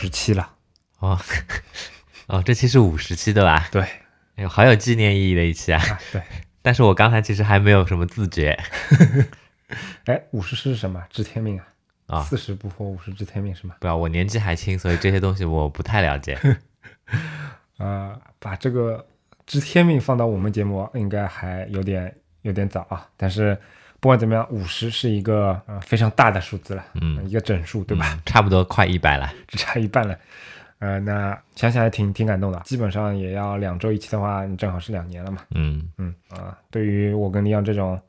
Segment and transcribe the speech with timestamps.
[0.00, 0.54] 五十期了。
[1.00, 1.20] 哦
[2.26, 3.68] 哦，这期是五十期对吧？
[3.70, 5.78] 对，哎呦，好有纪念意义的一期啊！
[5.78, 6.22] 啊，对，
[6.62, 8.58] 但是我刚才其实还没有什么自觉
[10.06, 11.04] 哎，五十是什么？
[11.10, 11.66] 知天命啊？
[12.06, 13.74] 啊，四十不惑，五十知天命是吗？
[13.78, 16.38] 不要，我年纪还轻，所以这些东西我不太了解。
[17.76, 19.06] 呃，把这个
[19.44, 23.06] 知天命放到我们节目，应该还有点有点早啊。
[23.18, 23.60] 但是
[24.00, 28.14] 不管怎么样，五十是一个呃非常大的数字了，嗯，一个整数，对吧？
[28.14, 29.30] 嗯差不多快一百了。
[29.46, 30.16] 只 差一半了。
[30.78, 32.58] 呃，那想想还挺挺感动的。
[32.60, 35.42] 基本上也要两周一期的话，你正好是两年了嘛。
[35.54, 38.00] 嗯，嗯啊、对于我跟李阳这种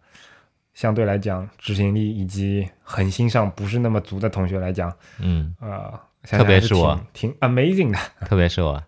[0.74, 4.90] 相对来讲执行力以及恒心上不是那么足的同学来讲，
[5.20, 5.92] 嗯，呃，
[6.24, 8.00] 想想特别是是我挺挺 amazing 的。
[8.26, 8.82] 特别是我，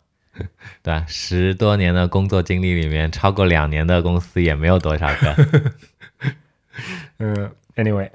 [0.81, 1.04] 对吧？
[1.05, 5.35] 十多年的工作经历里面，超过两年的公司也没有多少个。
[7.20, 8.10] 嗯， anyway，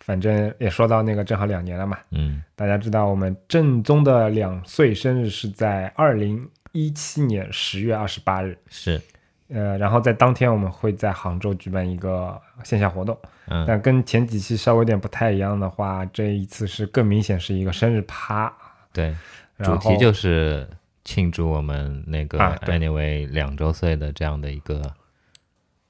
[0.00, 1.98] 反正也说到那个正好两年了嘛。
[2.10, 8.56] 嗯大家知道我们正宗的两岁生日是在二零一七年十月二十八日。
[8.68, 9.00] 是，
[9.48, 18.52] 呃，然后在当天我们会在杭州举办一个线下活动，嗯但跟前几期稍微有点不太一样的话，这一次是更明显是一个生日趴，
[18.92, 19.14] 对，
[19.62, 20.68] 主题就是
[21.04, 24.80] 庆祝我们那个 anyway 两周岁的这样的一个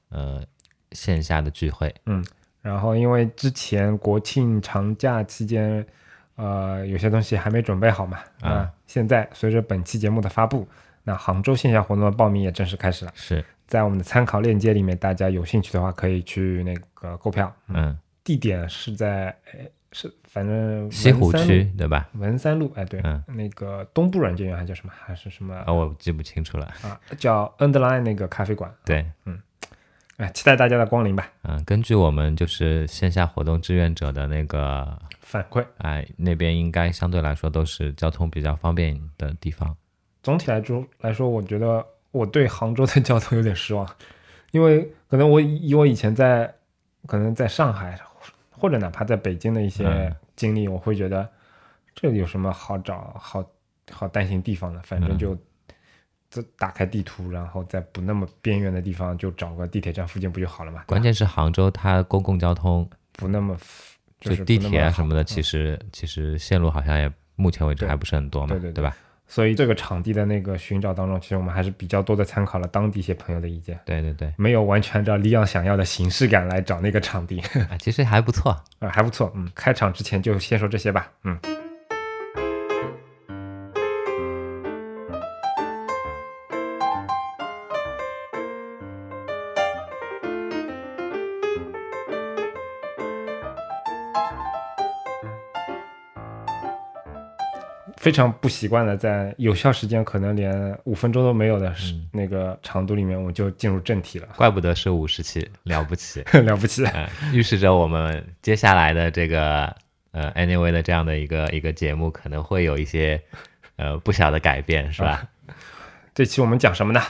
[0.09, 0.43] 呃
[0.95, 1.93] 线下的聚会。
[2.07, 2.25] 嗯
[2.61, 5.85] 然后因为之前国庆长假期间，
[6.35, 10.67] 呃，有些东西还没准备好嘛，啊那现在随着本期节目的发布，
[11.03, 22.09] 那杭州线下活动的报名也正式开始了，是，在我们的参考链接里面，大家有兴趣的话可以去那个购票，嗯，地点是在哎是反正西湖区对吧？
[22.13, 24.91] 文三路，哎，对，嗯那个东部软件园还叫什么？
[24.91, 26.65] 还是什么啊，我记不清楚了。
[26.81, 26.99] 啊？
[27.17, 28.73] 叫 Underline 那个咖啡馆。
[28.83, 29.05] 对，
[30.17, 31.29] 哎，期待大家的光临吧。
[31.43, 39.75] 嗯，根据我们就是线下活动志愿者的那个，反馈哎，那边应该相对来说都是交通比较方便的地方。
[40.23, 43.85] 总体来说来说，我觉得我对杭州的交通有点失望，
[44.51, 46.53] 因为可能我以我以前在
[47.05, 47.99] 可能在上海
[48.51, 51.29] 或者哪怕在北京的一些嗯经历，我会觉得
[51.93, 53.43] 这有什么好找好
[53.91, 55.35] 好担心地方的，反正嗯就。
[55.35, 55.41] 这
[56.57, 60.83] 打开地图，然后在不那么边缘的地方就找个地铁站附近不就好了嘛？
[60.85, 63.57] 关键是杭州它公共交通不那么
[64.19, 68.95] 就是地铁啊什么的，嗯其实其实线路好像也目前为止还不是很多嘛，对对对吧？
[69.27, 78.51] 所以这个场地的那个寻找当中，其实我们还是比较多的参考了当地一些朋友的意见，对对对，没有完全按照李昂想要的形式感来找那个场地，啊，其实还不错。
[78.77, 79.31] 啊，还不错。
[79.35, 81.11] 嗯，开场之前就先说这些吧。
[81.23, 81.39] 嗯，
[98.05, 101.73] 非常不习惯的，在有效时间可能连五分钟都没有的
[102.11, 106.85] 那个长度里面，我就进入正题了，怪不得是五十期，了不起， 了不起。
[106.93, 109.75] 嗯，预示着我们接下来的这个
[110.11, 113.19] 呃 anyway 的这样的一个一个节目可能会有一些
[113.77, 115.27] 呃不小的改变，是吧？
[116.13, 117.01] 这期我们讲什么呢？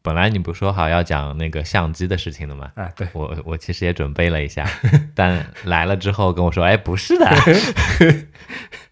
[0.00, 2.72] 本来你不说好要讲那个相机的事情的吗？
[2.74, 4.66] 啊，对，我我其实也准备了一下，
[5.14, 7.26] 但来了之后跟我说，哎，不是的，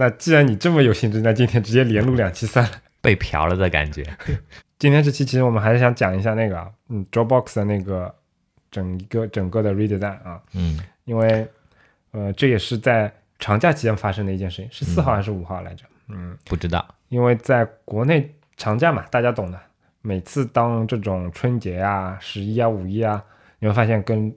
[0.00, 2.70] 那既然你这么有兴致，那今天直接连录两期算了。
[3.02, 4.02] 被嫖了的感觉。
[4.78, 8.14] 今天这期其实我们还是想讲一下那个啊，嗯，Dropbox 的那个
[8.70, 11.46] 整一个整个的 redesign 啊，嗯，因为
[12.12, 15.84] 呃这也是在长假期间发生的一件事情，是四号还是五号来着？
[16.08, 19.60] 嗯，不知道，因为在国内长假嘛，大家懂的，
[20.00, 23.22] 每次当这种春节啊、十一啊、五一啊，
[23.58, 24.34] 你会发现跟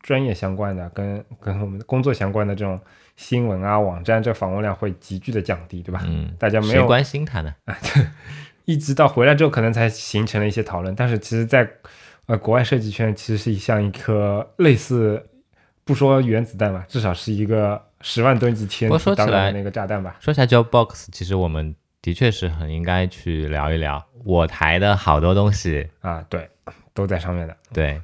[0.00, 2.80] 专业相关的、跟跟我们工作相关的这种
[3.18, 6.00] 新闻啊、网站，这访问量会急剧的降低，对吧？
[6.06, 7.76] 嗯，大家没有关心他呢啊？
[8.64, 10.94] 一直到回来之后，可能才形成了一些讨论。
[10.94, 11.68] 但是其实在，
[12.26, 15.20] 呃国外设计圈，其实是像一颗类似
[15.84, 20.16] 不说原子弹吧，至少是一个十万吨级天当量的那个炸弹吧。
[20.20, 25.88] 说起来 Dropbox，其实我们的确是很应该去聊一聊我台的好多东西。
[26.02, 26.48] 啊，对，
[26.94, 27.56] 都在上面的。
[27.72, 28.00] 对，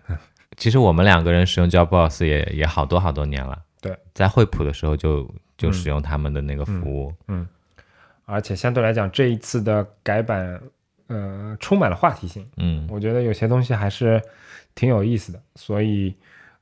[0.56, 3.62] 其实我们两个人使用 Dropbox 也也好多好多年了。
[3.84, 5.22] 对，在惠普的时候就
[5.58, 7.12] 就嗯使用他们的那个服务。
[7.28, 7.46] 嗯
[8.26, 10.58] 而且相对来讲，这一次的改版，
[11.08, 12.48] 呃，充满了话题性。
[12.56, 14.18] 嗯，我觉得有些东西还是
[14.74, 16.14] 挺有意思的，所以，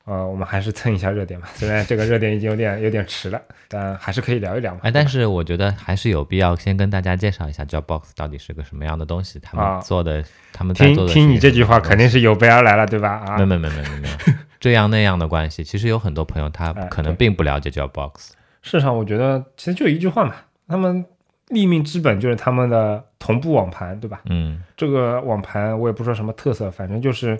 [0.03, 1.47] 呃，我们还是蹭一下热点吧。
[1.55, 4.81] 虽然这个热点已经有点有点迟了，但还是可以聊一聊嘛。
[4.83, 10.21] 哎，但是我觉得还是有必要先跟大家介绍一下 Dropbox 到底是个什么样的东西，他啊们做的，
[10.51, 13.23] 他们在听做的听你这句话，肯肯定是有备而来了，对吧？
[13.25, 14.15] 啊没，没没没没没有
[14.63, 15.61] 这样那样的关系。
[15.61, 18.29] 其实有很多朋友他哎可能并不了解 Dropbox。
[18.61, 20.35] 事实上我觉得其实就一句话嘛，
[20.69, 21.03] 他们
[21.49, 24.21] 立命之本就是他们的同步网盘，对吧？
[24.29, 27.37] 嗯这个网盘我也不说什么特色，反正就是，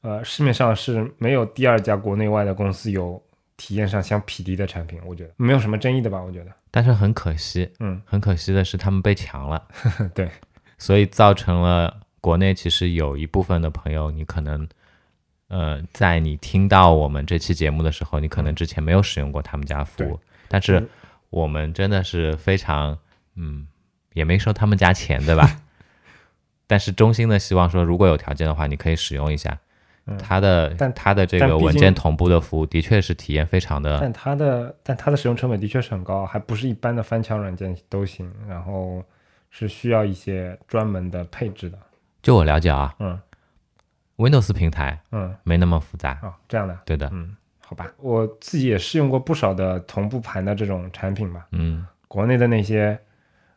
[0.00, 3.22] 呃，市面上是没有第二家国内外的公司有
[3.58, 6.22] 体验上相匹敌的产品，我觉得没有什么争议的吧？
[6.22, 9.62] 我觉得，但是很可惜，嗯，很可惜的是他们被抢了，
[10.14, 10.26] 对，
[10.78, 14.66] 所以造成了国内其实有一部分的朋友，你可能，
[15.52, 20.18] 呃，在你听到我们这期节目的时候，你可能之前没有使用过他们家服务，
[20.48, 20.88] 但是嗯
[21.28, 22.96] 我们真的是非常，
[23.36, 23.66] 嗯，
[24.14, 25.60] 也没收他们家钱，对吧？
[26.66, 29.58] 但是衷心的希望说，如果有条件的话，你可以使用一下。
[30.06, 39.04] 嗯它的但它的这个文件同步的服务的确是体验非常的但它的但它的使用成本的确是很高，还不是一般的翻墙软件都行，然后
[39.50, 41.78] 是需要一些专门的配置的。
[42.20, 43.20] 就我了解啊嗯
[44.22, 51.86] ，Windows 平台嗯，没那么复杂，啊、这样的，对的，嗯，好吧，我自己也试用过不少的同步盘的这种产品吧，嗯。
[52.08, 52.98] 国内的那些，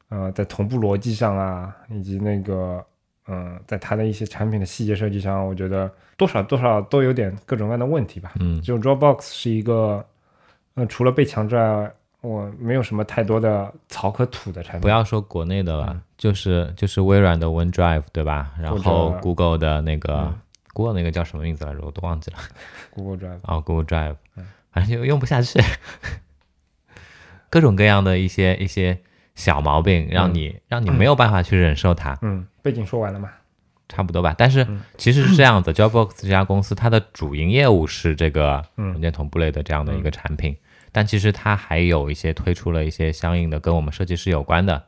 [0.07, 2.81] 呃，在同步逻辑上啊，以及那个，
[3.27, 8.31] 嗯、在它的一些产品的细节设计上，我觉得多少多少都有点各种各样的问题吧。
[8.39, 8.62] 嗯。
[8.62, 10.06] 就 Dropbox 是一个，
[10.75, 11.91] 呃，除了被强之外，
[12.21, 14.81] 我没有什么太多的槽可吐的产品。
[14.81, 18.53] 不要说国内的了，就是就是微软的 OneDrive 对吧？
[18.57, 20.39] 然后 Google 的那个、嗯
[20.75, 21.80] Google 那个叫什么名字来着？
[21.81, 22.38] 我都忘记了。
[22.92, 24.45] Google Drive，哦，Google Drive，嗯。
[24.74, 25.57] 反正就用不下去，
[27.50, 29.00] 各种各样的一些一些
[29.33, 33.31] 小毛病，让你、让你没有办法去忍受它，嗯，背景说完了吗？
[33.88, 34.36] 差不多吧。
[34.38, 34.81] 但是嗯。
[34.98, 38.92] 其实是这样的， Dropbox 这家公司它的主营业务是这个嗯。
[38.92, 40.57] 文件同步类的这样的一个产品，
[40.92, 44.83] 但其实它还有一些推出了一些相应的跟我们设计师有关的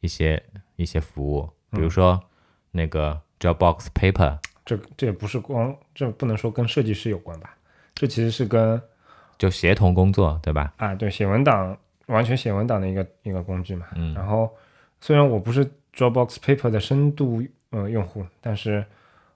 [0.00, 0.42] 一些
[0.76, 2.20] 一些服务，比如说
[2.72, 7.54] 那个 Dropbox Paper，这这也不是光，这不能说跟设计师有关吧？
[7.94, 8.80] 这其实是跟
[9.38, 10.72] 就协同工作，对吧？
[10.76, 11.76] 啊，对，写文档
[12.06, 13.86] 完全写文档的一个一个工具嘛。
[13.94, 14.50] 嗯然后
[15.00, 15.64] 虽然我不是
[15.94, 18.84] Dropbox Paper 的深度呃用户，但是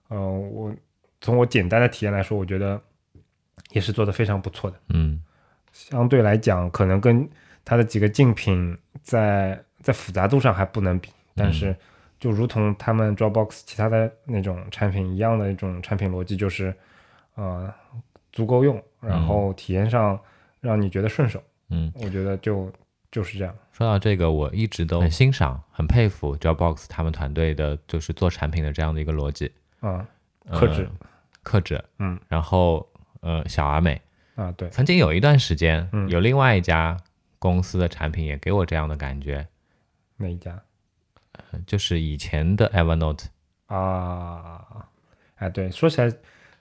[0.09, 0.75] 呃，我
[1.21, 2.81] 从我简单的体验来说，我觉得
[3.73, 4.79] 也是做的非常不错的。
[4.91, 5.23] 嗯
[5.73, 7.29] 相对来讲，可能跟
[7.65, 11.77] 它的几个竞品在在复杂度上还不能比，但是
[12.19, 16.75] 就如同他们 Dropbox 其他的那种产品一样的一种产品逻辑，就是
[17.35, 17.73] 呃
[18.33, 20.19] 足够用，然后体验上
[20.61, 21.43] 让你觉得顺手。
[21.71, 21.93] 嗯。
[21.95, 22.73] 我觉得就
[23.11, 23.55] 就是这样。
[23.73, 30.07] 说到这个，我一直都很欣赏、很佩服 Dropbox 他们团队的，就是做产品的这样的一个逻辑，啊，
[30.51, 31.07] 克制呃
[31.43, 32.89] 克制，嗯，然后
[33.21, 34.01] 呃，小而美。
[34.35, 36.95] 啊，对，曾经有一段时间，嗯有另外一家
[37.39, 39.47] 公司的产品也给我这样的感觉，
[40.17, 40.61] 哪一家呃
[41.67, 43.27] 就是以前的 Evernote，
[43.67, 44.61] 啊？
[45.37, 46.13] 哎，对，说起来，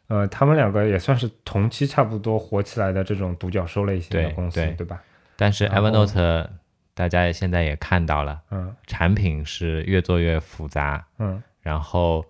[0.07, 5.01] 呃，他们两个也算是同期差不多火起来的这种独角兽类型的公司，对对吧？
[5.35, 6.47] 但是 Evernote
[6.93, 12.25] 大家也现在也看到了，嗯产品是越做越复杂，嗯然后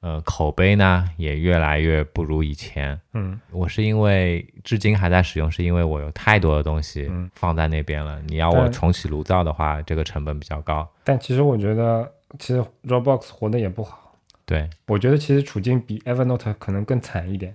[0.00, 2.98] 呃口碑呢也越来越不如以前。
[3.12, 8.20] 嗯我是因为至今还在使用，是因为我有太多的东西嗯放在那边了。
[8.26, 10.88] 你要我重启炉灶的话，这个成本比较高。
[11.04, 14.16] 但其实我觉得，其实 Dropbox 活的也不好。
[14.46, 17.54] 对，我觉得其实处境比 Evernote 可能更惨一点。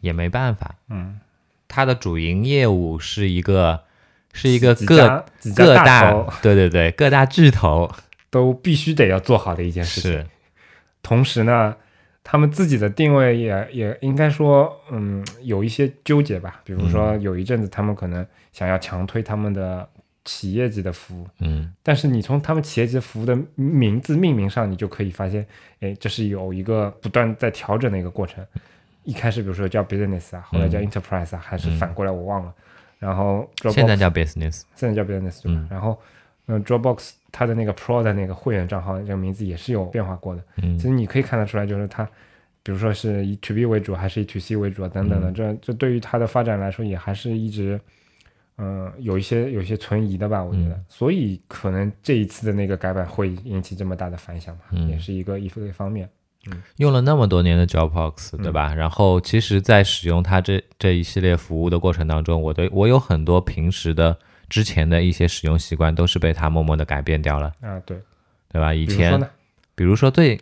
[0.00, 1.18] 也没办法，嗯，
[1.66, 3.84] 它的主营业务是一个
[4.34, 7.90] 是一个各各大对对对各大巨头
[8.28, 10.12] 都必须得要做好的一件事情。
[10.12, 10.26] 是
[11.02, 11.74] 同时呢，
[12.24, 16.60] 他们自己的定位也也应该说，嗯，有一些纠结吧。
[16.64, 19.86] 比如嗯说有一阵子他们可能想要强推他们的
[20.24, 25.46] 企业级的服务，嗯但是你从他们企业级服务的名字命名上，你就可以发现，
[25.80, 28.44] 哎，这是有一个不断在调整的一个过程。
[29.04, 32.52] 一开始比如说叫 business 啊，后来叫嗯 enterprise 啊，还是嗯反过来我忘了。
[32.98, 35.60] 然后现在叫 business，现在叫 business 对吧？
[35.60, 36.00] 嗯然后，
[36.46, 40.42] 嗯、Dropbox 它的那个 Pro 的那个会员账号这个名字也是有变化过的。
[40.62, 42.04] 嗯其实你可以看得出来，就是它，
[42.62, 47.80] 比如说是以 to B 为主，还是以 to C 为主啊，等等的，嗯这这对于它的发展来说，也还是一直，
[48.58, 50.74] 嗯、有一些有一些存疑的吧，我觉得。
[50.74, 56.08] 嗯所以可能这一次的那个改版会引起这么大的反响吧，嗯也是一个一个方面。
[56.76, 58.74] 用了那么多年的 Dropbox，对嗯吧？
[58.74, 64.14] 然后其实，在使用它这这一系列服务的过程当中，我对我有很多平时的
[64.54, 68.00] 之前的一些使用习惯都是被它默默的改变掉了，啊，对，
[68.52, 68.72] 对吧？
[68.72, 69.20] 以前，
[69.74, 70.40] 比如说最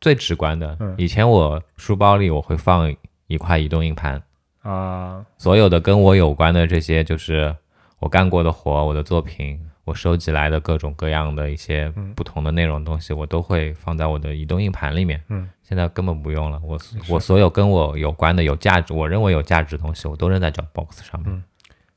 [0.00, 0.94] 最直观的，嗯。
[0.96, 2.90] 以前我书包里我会放
[3.26, 4.22] 一块移动硬盘，
[4.62, 7.54] 啊，所有的跟我有关的这些，就是
[7.98, 12.14] 我干过的活、我的作品、我收集来的各种各样的一些嗯。
[12.14, 15.22] 不同的内容东西，我都会放在我的移动硬盘里面。
[15.28, 21.30] 嗯，现在根本不用了，我我所有跟我有关的有价值，我认为有价值的东西，我都扔在 Dropbox 上面。
[21.30, 21.42] 嗯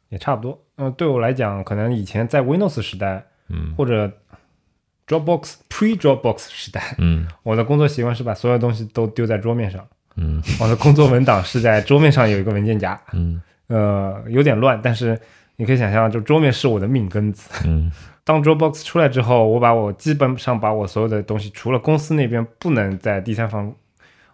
[0.09, 0.59] 也差不多。
[0.77, 4.11] 嗯、对我来讲，可能以前在 Windows 时代嗯或者
[5.07, 9.85] Dropbox pre Dropbox 时代，嗯 我的工作习惯是把所有东西都丢在桌面上。
[10.17, 15.19] 嗯 我的工作文档是在桌面上有一个文件夹，嗯 呃，有点乱，但是
[15.57, 17.49] 你可以想象，就桌面是我的命根子。
[17.65, 17.91] 嗯
[18.23, 23.71] 当 Dropbox 出来之后，我把我基本上把我所有的东西，除了公司那边不能在第三方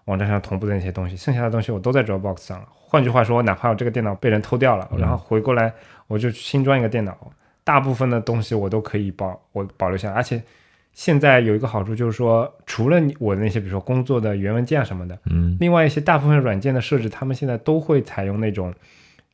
[0.05, 2.67] 网站上同步的那些东西，剩下的东西我都在 Dropbox 上了。
[2.91, 5.73] 换句话说，哪怕我这个电脑被人偷掉了，然后回过来
[6.07, 7.15] 我就新装一个电脑，
[7.63, 10.13] 大部分的东西我都可以保我保留下来。
[10.13, 10.43] 而且
[10.91, 18.73] 现在有一个好处就是说，除了你我的那些比如说工作的原文件啊什么的，嗯另外一些大部分软件的设置，他们现在都会采用那种，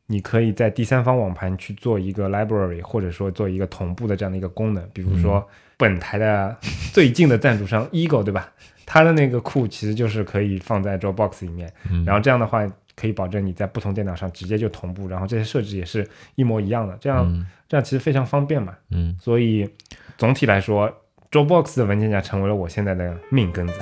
[0.05, 4.87] 你可以在第三方网盘去做一个 library，或者说做一个同步的这样的一个功能。
[4.93, 5.43] 比如说
[5.77, 6.55] 本台的
[6.93, 8.51] 最近的赞助商 Eagle，对吧？
[8.85, 12.63] 它的那个库其实就是可以放在 Dropbox 里面，嗯然后这样的话
[12.97, 18.75] 可以保证你在不同电脑上直接就同步，然后这些设置也是一模一样的，这样、嗯这样其实非常方便嘛。
[18.89, 19.69] 嗯所以
[20.17, 20.91] 总体来说
[21.31, 23.79] ，Dropbox 的文件夹成为了我现在的命根子。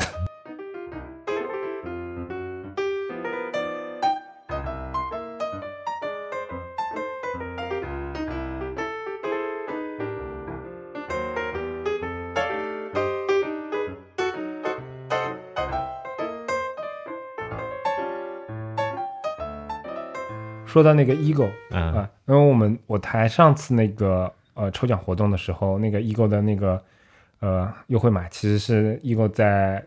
[20.75, 21.93] 说到那个 Ego，嗯。
[21.93, 26.83] 啊，因为我们我台上次那个呃抽奖活动的时候，那个 Ego 的那个
[27.39, 29.81] 呃优惠码其实是 Ego 在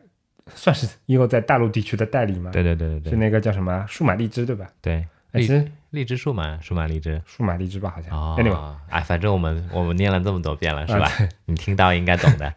[0.54, 3.10] 算是 Ego 在大陆地区的代理嘛，对对对对对。
[3.10, 3.84] 是那个叫什么？
[3.86, 4.66] 数码荔枝对吧？
[4.80, 4.94] 对，
[5.32, 7.20] 哎，荔其实荔枝数码数码荔枝。
[7.26, 8.10] 数码荔枝吧，好像。
[8.18, 11.10] 哦 Anyway，哎，反正我们我们念了这么多遍了，是啊吧？
[11.44, 12.50] 你听到应该懂的，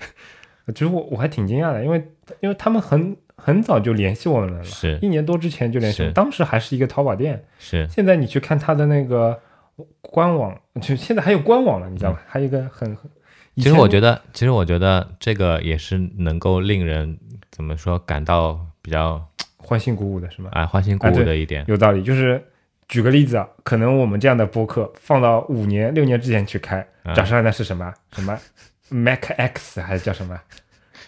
[0.74, 2.04] 其实我我还挺惊讶的，因为
[2.40, 9.40] 因为他们很很早就联系我们了，是一年多之前就联系当时还是一个淘宝店，是现在你去看他的那个
[10.02, 12.20] 官网，就现在还有官网了，你知道吗？
[12.28, 13.10] 还有一个很，很
[13.56, 17.18] 其实我觉得，其实我觉得这个也是能够令人
[17.50, 19.22] 怎么说感到比较
[19.58, 20.50] 欢欣鼓舞的是吗？
[20.54, 21.66] 啊欢欣鼓舞的一点。
[21.68, 22.42] 有道理，就是
[22.88, 27.94] 举个例子啊，可能我们这样的播客放到五年、六年之前去开，嗯找上来的是什么？
[28.14, 28.38] 什么
[28.90, 30.40] Mac X 还是叫什么？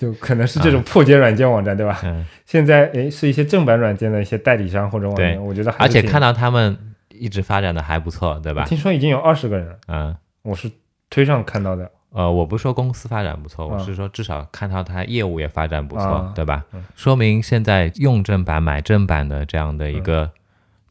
[0.03, 2.01] 就可能是这种破解软件网站，对吧？
[2.03, 6.77] 嗯，现在诶是一些正版软件的一些代理商或者网对站，我觉得还是而且看到他们
[7.09, 8.65] 一直发展的还不错，对吧？
[8.65, 10.69] 听说已经有二十个人了，嗯，我是
[11.09, 11.89] 推上看到的。
[12.11, 16.83] 呃，我不是说公司发展不错，我嗯是说至少看到它业务也发展不错，啊对吧嗯？
[16.95, 20.29] 说明现在用正版、买正版的这样的嗯一个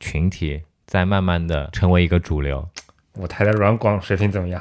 [0.01, 2.67] 群体在慢慢的成为一个主流。
[3.15, 4.61] 我台的软广水平怎么样？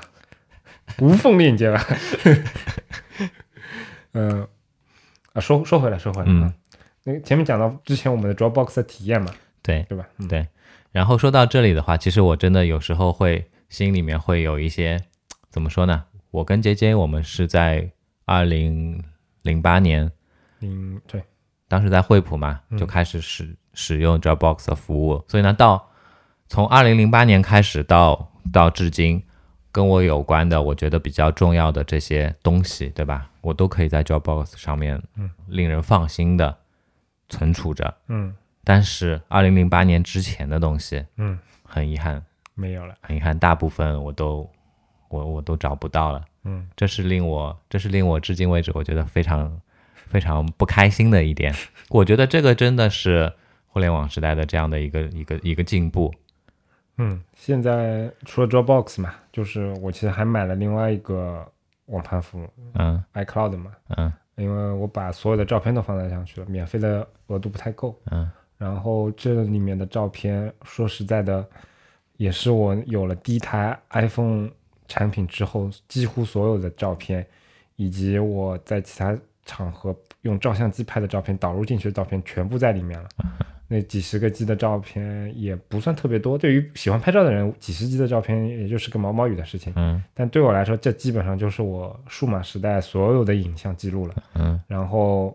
[0.99, 1.81] 无缝链接吧。
[4.13, 4.47] 嗯、
[5.33, 6.43] 啊，说说回来，说回来，嗯。
[6.43, 6.53] 啊，
[7.03, 9.31] 那个前面讲到之前我们的 Dropbox 的体验嘛，
[9.63, 10.05] 对，对吧？
[10.17, 10.47] 嗯，对。
[10.91, 15.01] 然后说到这里的话，其实我真的有时候会心里面会有一些
[15.49, 16.03] 怎么说呢？
[16.31, 17.89] 我跟杰杰我们是在
[18.25, 19.03] 二零
[19.41, 20.11] 零八年，
[20.59, 21.23] 嗯，对，
[21.67, 25.89] 当时在惠普嘛，嗯就开始使使用 Dropbox 的服务，所以呢，到
[26.47, 29.23] 从二零零八年开始到到至今，
[29.71, 33.29] 跟我有关的，我觉得比较重要的这些东西，对吧？
[33.41, 36.57] 我都可以在 Dropbox 上面，嗯，令人放心的
[37.29, 37.93] 存储着。
[38.07, 42.23] 嗯但是二零零八年之前的东西，嗯，很遗憾，
[42.53, 44.47] 没有了，很遗憾，大部分我都
[45.09, 46.23] 我我都找不到了。
[46.43, 49.59] 嗯，这是令我这是令我至今为止我觉得非常
[50.09, 51.51] 非常不开心的一点。
[51.89, 53.33] 我觉得这个真的是
[53.65, 56.13] 互联网时代的这样的一个一个一个进步。
[57.03, 61.43] 嗯，现在除了 Dropbox 嘛，就是我其实还买了另外一个
[61.87, 63.03] 网盘服务嗯。
[63.13, 64.13] iCloud 嘛，嗯。
[64.35, 67.99] 因为我把所有的照片都放在上去了，免费的额度不太够。
[68.11, 68.29] 嗯。
[68.57, 71.43] 然后这里面的照片，说实在的，
[72.17, 74.49] 也是我有了第一台 iPhone
[74.87, 77.25] 产品之后，几乎所有的照片，
[77.77, 83.09] 以及我在其他场合用照相机拍的照片导入进去的照片，全部在里面了。
[83.73, 89.71] 那几十个 G 的照片也不算特别多，对于喜欢拍照的人，几十 G 的照片也就是个毛毛雨的事情。
[89.77, 94.15] 嗯但对我来说，这基本上就是我数码时代所有的影像记录了。
[94.35, 95.33] 嗯然后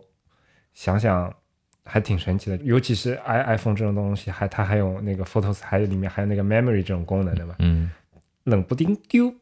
[0.75, 1.35] 想想
[1.83, 7.55] 还挺神奇的，尤其是 i iPhone 这种东西，还它还有那个 Photos，还有里面还有那个 Memory 这种功能，的嘛？
[7.61, 7.90] 嗯
[8.45, 9.33] 冷不丁丢，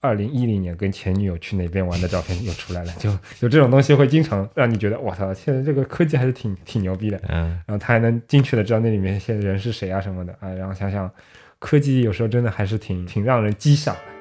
[0.00, 7.20] 二零一零年跟前女友去哪边玩的照片又出来了，就就这种东西会经常让你觉得，我操，现在这个科技还是挺挺牛逼的。
[7.28, 11.10] 嗯然后他还能精确的知道那里面现在人是谁啊什么的啊，然后想想
[11.58, 14.17] 科技有时候真的还是挺挺让人激赏的。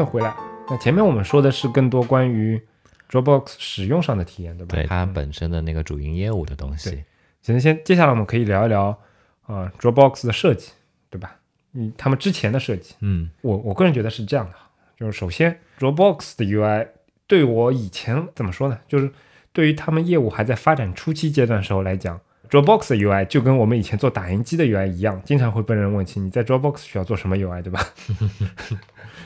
[0.00, 0.34] 乐回来，
[0.68, 2.60] 那前面我们说的是更多关于
[3.10, 4.74] Dropbox 使用上的体验，对吧？
[4.74, 7.04] 对它本身的那个主营业务的东西对。
[7.42, 8.98] 其实先接下来我们可以聊一聊
[9.46, 10.72] 啊、Dropbox 的设计，
[11.10, 11.36] 对吧？
[11.72, 14.54] 嗯，他们之前的设计，嗯我我个人觉得是这样的，
[14.98, 16.88] 就是首先 Dropbox 的 UI
[17.26, 18.78] 对我以前怎么说呢？
[18.88, 19.10] 就是
[19.52, 27.84] 对于他们业务还在发展初期阶段的时候来讲，Dropbox 的 UI 就跟我们以前做打印机的 UI 一样，经常会被人问起你在 Dropbox 需要做什么 UI，对吧？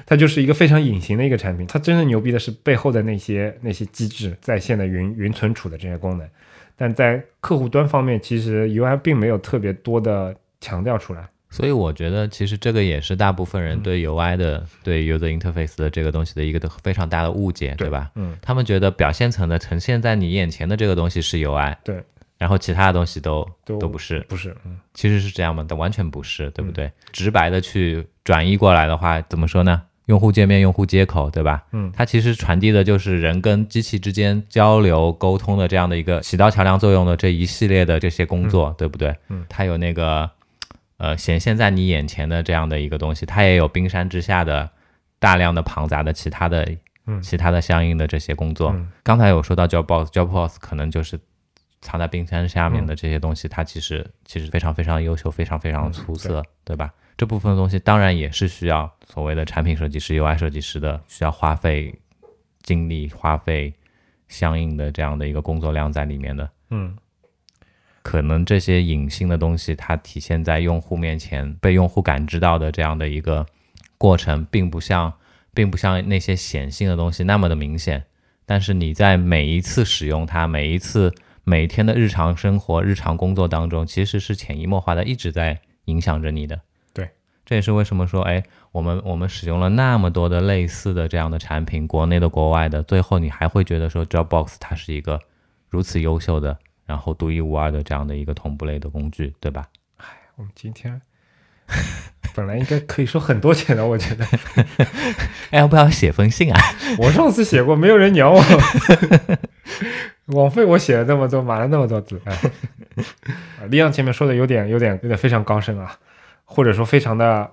[0.07, 6.29] 它就是一个非常隐形的一个产品，它真正牛逼的是背后的那些那些机制、在线的云云存储的这些功能，
[6.77, 11.27] 但在客户端方面，其实 UI 并没有特别多的强调出来。
[11.51, 18.11] 所以我觉得，其实这个也是大部分嗯人对 UI 的、对 user interface 的这个东西的一个的非常大的误解，对吧？
[18.17, 22.03] 嗯，他们觉得表现层的呈现在你眼前的这个东西是 UI，对，
[22.39, 25.65] 然后其他的东西都都都不是，不是，嗯，其实是这样吗？
[25.69, 26.91] 但完全不是，对不对？
[27.13, 29.81] 直白的去转译过来的话，怎么说呢？
[30.07, 31.65] 用户界面、用户接口，对吧？
[31.73, 39.17] 嗯它其实传递的就是人跟机器之间交流沟通的这样的一个起到桥梁作用的这一系列的这些工作，对不对？
[39.29, 40.31] 嗯，它有那个
[40.99, 44.69] 呃显现在你眼前的这样的一个东西，它也有冰山之下的
[45.19, 46.69] 大量的庞杂的其他的
[47.07, 48.71] 嗯其他的相应的这些工作。
[48.71, 51.19] 嗯刚才有说到 Dropbox，Dropbox 可能就是
[51.81, 56.93] 藏在冰山下嗯面的这些东西，它其实其实非常非常优秀，非常非常出色，对吧？
[57.17, 61.95] 这部分的东西当然也是需要所谓的产品设计师、UI 设计师的，需要花费
[62.63, 63.73] 精力、花费
[64.29, 66.51] 相应的这样的一个工作量在里面的。
[66.71, 66.97] 嗯
[68.03, 73.47] 可能这些隐性的东西，它体现在用户面前被用户感知到的这样的一个
[73.97, 75.11] 过程，并不像，
[75.55, 78.05] 并不像那些显性的东西那么的明显。
[78.45, 86.61] 但是你在每一次使用它，每一次每天的日常生活、日常工作当中，其实是潜移默化的一直在影响着你的。
[87.45, 95.21] 对，这也是为什么说，哎，我们我们使用了那么多的类似的这样的产品，国内的、国外的，最后你还会觉得说，Dropbox 它是一个
[95.69, 99.67] 如此优秀的，然后独一无二的这样的一个同步类的工具，对吧？
[99.99, 100.05] 哎
[100.37, 101.01] 我们今天
[102.35, 104.27] 本来应该可以说很多钱的，我觉得
[105.51, 106.59] 哎，要不要写封信啊？
[106.99, 108.43] 我上次写过，没有人鸟我，
[110.35, 112.21] 枉费我写了那么多，码了那么多字。
[112.25, 112.35] 哎，
[113.61, 115.97] 啊利昂前面说的有点、有点、有点非常高深啊，
[116.55, 117.51] 或者说非常的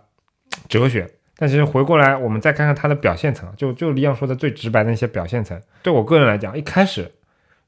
[0.70, 1.10] 哲学。
[1.38, 5.60] 但其实回过来，我们再看看它的表现层啊，就就李阳说的最直白的那些表现层。
[5.82, 7.12] 对我个人来讲，一开始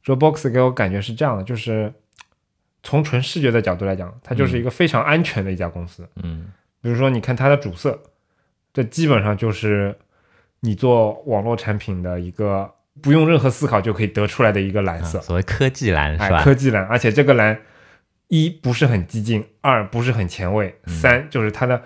[0.06, 1.92] Dropbox 给我感觉是这样的，就是
[2.84, 6.08] 从纯视觉的角度来讲，它就是一个非常安全的一家公司。
[6.22, 6.52] 嗯
[6.84, 7.98] 比如说，你看它的主色，
[8.74, 9.96] 这基本上就是
[10.60, 12.70] 你做网络产品的一个
[13.02, 16.44] 不用任何思考就可以得出来的一个蓝色，啊所谓科技蓝是哎，吧？
[16.44, 17.58] 科技蓝，而且这个蓝
[18.36, 20.94] 一不是很激进，二不是很前卫，嗯。
[20.96, 21.80] 三就是它的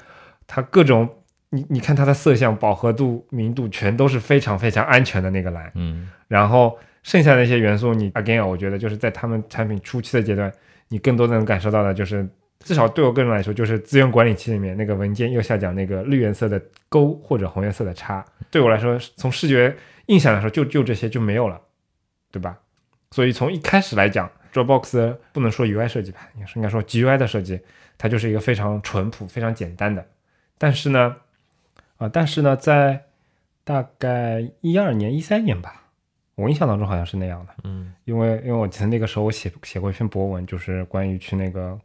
[0.47, 1.10] 它各种
[1.49, 6.10] 你你看它的色相、饱和度、明度全都是非常非常安全的那个蓝，嗯。
[6.29, 10.49] 然后剩下的一些元素，你 again 我觉得就是在他们产品初期的阶段，
[10.88, 12.25] 你更多的能感受到的就是，
[12.62, 21.60] 至少对我个人来说，就是资源管理器里面那个文件右下角那个绿颜色的勾或者红颜色的叉，对我来说，从视觉印象来说，就就这些就没有了，
[22.31, 22.57] 对吧？
[23.12, 27.60] 所以从一开始来讲，Dropbox 不能说 UI 设计吧，应该是应该说 GUI 的设计，
[27.98, 30.06] 它就是一个非常淳朴、非常简单的。
[30.58, 31.15] 但是呢，
[31.98, 33.04] 啊，但是呢，在
[33.63, 35.84] 大概一二年、一三年吧，
[36.36, 37.54] 我印象当中好像是那样的。
[37.63, 41.78] 嗯因为因为我记得那个时候我写写过一篇博文，就是关于去那个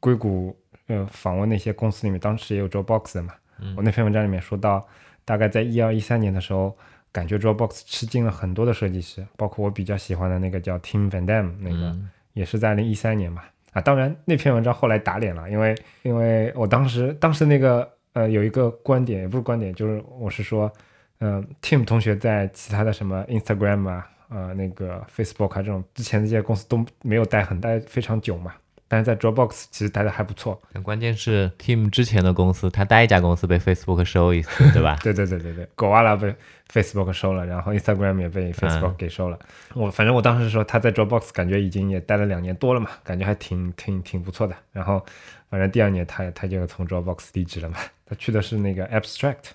[0.00, 3.34] 硅谷呃访问那些公司里面，当时也有 Dropbox 的嘛。
[3.58, 4.86] 嗯我那篇文章里面说到，
[5.24, 6.76] 大概在一二一三年的时候，
[7.12, 13.42] 感觉 Dropbox 吃惊了很多的设计师，包括我比较喜欢的那个叫 Tim Van Dam 那个，嗯也是在零一三年嘛。
[13.72, 20.72] 啊，当然那篇文章后来打脸了，因为因为我当时当时那个呃有一个观点，也不是观点，就是我是说，
[21.18, 28.54] 嗯、t i m 同学在其他的什么 Instagram 啊、呃那个 Facebook 啊这种之前的这些公司都没有待很待非常久嘛，
[28.88, 30.60] 但是在 Dropbox 其实待的还不错。
[30.72, 34.96] 但关键是 Team 之前的公司，他待一家公司被 Facebook 收一次，对吧？
[35.04, 36.34] 对对对对对，狗哇啦被
[36.72, 39.38] Facebook 收了，然后 Instagram 也被 Facebook 嗯给收了。
[39.74, 44.54] 我反正我当时说他在 Dropbox 感觉已经也待了两年多了嘛，感觉还挺挺挺不错的。
[44.72, 45.04] 然后
[45.50, 49.50] 反正第二年他他就从 Dropbox 离职了嘛，他去的是那个 Abstract，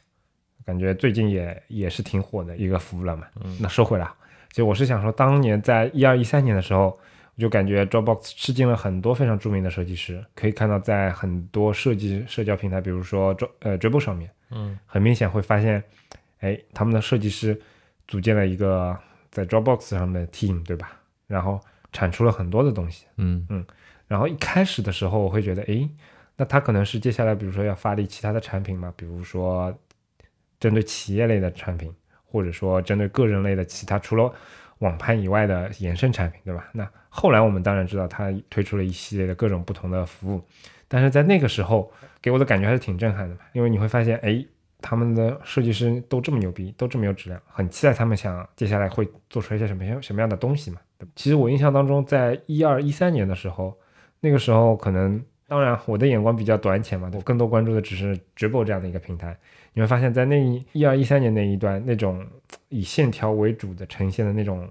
[0.65, 3.27] 感觉最近也也是挺火的一个服务了嘛。
[3.59, 4.07] 那说回来，
[4.49, 6.97] 其实我是想说，当年在一二一三年的时候，
[7.35, 14.29] 我就感觉 Dropbox 吃进了很多非常著名的设计师，可以看到在很多设计社交平台，比如说 Dro 呃 Dribble 上面。
[14.51, 15.83] 嗯很明显会发现，
[16.39, 17.59] 哎，他们的设计师
[18.07, 18.95] 组建了一个
[19.31, 20.91] 在 Dropbox 上面的 team，对吧？
[21.25, 21.59] 然后
[21.91, 23.05] 产出了很多的东西。
[23.17, 23.65] 嗯
[24.07, 25.89] 然后一开始的时候，我会觉得，哎，
[26.35, 29.75] 那他可能是接下来，比如说要发力其他的产品嘛，比如说
[30.59, 31.91] 针对企业类的产品，
[32.23, 34.31] 或者说针对个人类的其他除了
[34.83, 36.69] 网盘以外的衍生产品，对吧？
[36.73, 40.41] 那后来我们当然知道，它推出了一系列的各种不同的服务，
[40.87, 41.91] 但是在那个时候
[42.21, 44.45] 给我的感觉还是挺震撼的，因为你会发现，哎，
[44.81, 50.79] 他们的设计师都这么牛逼，都这么有质量，很期待他们想接下来会做出一些什么样什么样的东西嘛。
[51.15, 53.77] 其实我印象当中，在一二一三年的时候，
[54.19, 55.23] 那个时候可能。
[55.53, 59.37] 当然，我的眼光比较短浅嘛，我更多关注的只是 Dribble 这样的一个平台。
[59.73, 62.25] 你会发现在那一二一三年那一段，那种
[62.69, 64.67] 以线条为主的呈现的那种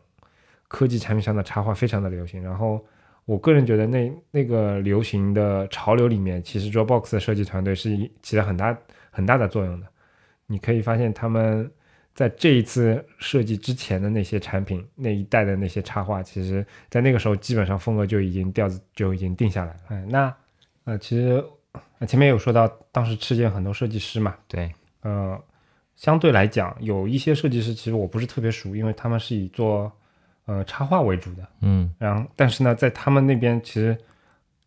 [0.66, 2.42] 科技产品上的插画非常的流行。
[2.42, 2.84] 然后，
[3.26, 8.76] 我个人觉得那那个流行的潮流里面，其实 Dropbox 的设计团队是起了很大
[9.12, 9.86] 很大的作用的。
[10.48, 11.70] 你可以发现他们
[12.12, 20.04] 在这一次设计之前的那些产品那一代的那些插画，其实在那个时候基本上风格就已经调子就已经定下来了。
[20.08, 20.34] 那。
[20.84, 21.44] 呃，其实
[22.06, 25.38] 前面有说到，当时吃见很多设计师嘛，对，呃，
[25.96, 29.90] 相对来讲，有一些设计师其实我不是特别熟，因为他们是以做
[30.46, 33.96] 呃插画为主的，嗯，然后但是呢，在他们那边其实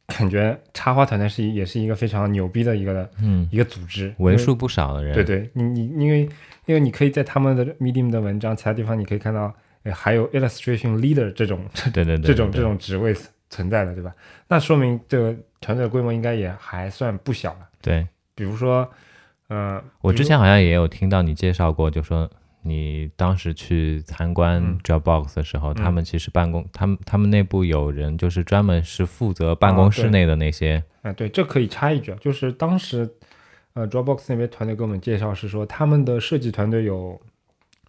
[0.07, 3.49] 感觉插画团队是也是一个非常牛逼的一个嗯。
[3.51, 6.21] 一个组织，为数不少的人，对对，你你因为
[6.65, 9.53] 因为你可以在他们的 Medium 的文章其他地方你可以看到，
[9.93, 13.13] 还有 Illustration Leader 这种对对对这种这种职位
[13.49, 14.13] 存在的，对吧？
[14.47, 15.35] 那说明这个。
[15.61, 17.67] 团队的规模应该也还算不小了。
[17.81, 18.87] 对，比如说，
[19.47, 22.29] 呃，我之前好像也有听到你介绍过，就说
[22.61, 30.83] 你当时去参观 Dropbox 的时候，他们其实办公，他们他们内部有人就是专门是负责办公室内的那些。
[31.01, 33.09] 啊，对，这可以插一句啊，就是当时
[33.73, 37.19] 呃 Dropbox 那边团队给我们介绍是说，他们的设计团队有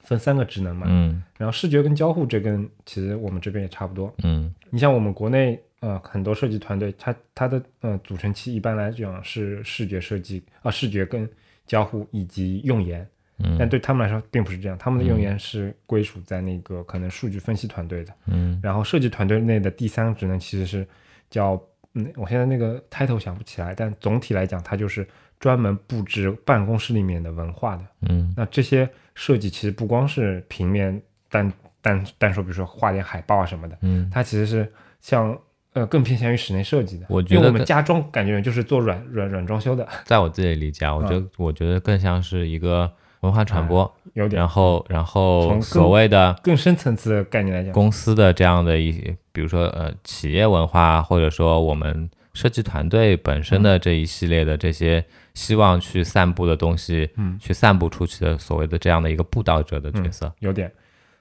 [0.06, 5.60] 分三个职能嘛，嗯，然后视觉跟交互这跟其实我们这边也差不多，嗯，你像我们国内。
[5.80, 11.28] 呃，很多设计团队，它它的呃组成期一般来讲是视觉设计啊，视觉跟
[11.66, 13.06] 交互以及用研，
[13.38, 20.84] 嗯，但对他们来说并不是这样，他们的用研是归属在那个可能数据分析团队的，嗯，然后设计团队内的第三个职能其实是
[21.28, 25.06] 叫嗯，我现在那个 title 想不起来，但总体来讲，它就是
[25.38, 35.38] 专门布置办公室里面的文化的，嗯，那这些设计其实不光是平面单单单说，比如说画点海报啊什么的，嗯，它其实是像。
[35.72, 37.04] 呃，更偏向于室内设计的。
[37.10, 39.86] 我觉得我们家装感觉就是做软软软装修的。
[40.06, 44.40] 在我自己理解，我觉得我觉得更像是一个文化传播，有点。
[44.40, 60.70] 然后，然后所谓的更深层次的概念来讲，公司的这样的一些，比如说呃企业文化，或者说我们设计团队本身的这一系列的这些希望去散布的东西，嗯，去散布出去的所谓的这样的一个布道者的角色，有点。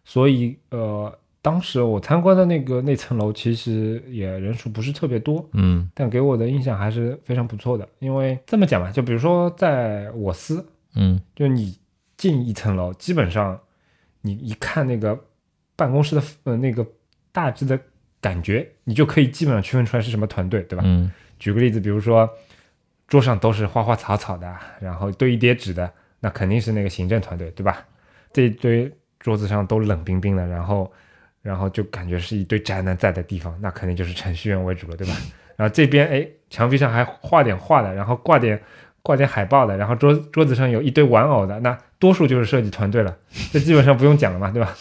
[0.03, 1.17] 所以呃。
[1.45, 7.87] 当时我参观的那个那层楼其实也人数不是特别多，嗯，但给我的印象还是非常不错的。
[7.99, 11.77] 因为这么讲吧，就比如说在我司，嗯，就你
[12.17, 13.59] 进一层楼，基本上
[14.21, 15.15] 你一看那个
[15.75, 16.83] 办公室的呃那个
[17.31, 17.79] 大致的
[18.21, 20.83] 感觉，你就可以基本上区分出来是什么团队，对吧？
[20.85, 22.29] 嗯，举个例子，比如说
[23.07, 27.85] 桌上都是花花草草的，然后堆一叠纸的，那肯定是那个行政团队，对吧？
[28.33, 30.91] 这一堆桌子上都冷冰冰的，然后。
[31.45, 35.13] 然后就感觉是一堆宅男在的地方，那肯定就是程序员为主了，对吧？
[35.55, 38.59] 然后这边哎，墙壁上还画点画的，然后挂点
[39.03, 43.15] 挂点海报的，然后桌桌子上有一堆玩偶的，那多数就是设计团队了，
[43.53, 44.75] 这基本上不用讲了嘛，对吧？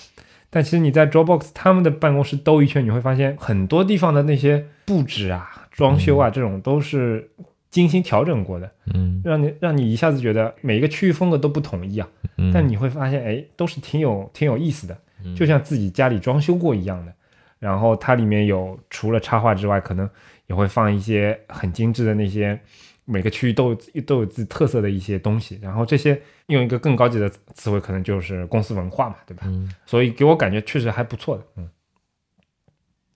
[0.54, 7.28] 但其实你在 Dropbox 他们的办公室兜一圈，你会发现很多地方的那些布置啊、装修啊，这种都是
[7.70, 12.52] 精心调整过的，嗯，让你让你一下子觉得每一个区域风格都不统一啊，嗯。
[12.54, 14.96] 但你会发现哎，都是挺有挺有意思的。
[15.34, 17.12] 就像自己家里装修过一样的，
[17.58, 20.08] 然后它里面有除了插画之外，可能
[20.46, 22.60] 也会放一些很精致的那些，
[23.04, 25.58] 每个区域都有都有自己特色的一些东西。
[25.62, 29.44] 然后这些用一个更高级的词汇，可能就是公司文化嘛，对吧？
[29.46, 29.72] 嗯。
[29.86, 31.44] 所以给我感觉确实还不错的。
[31.56, 31.68] 嗯。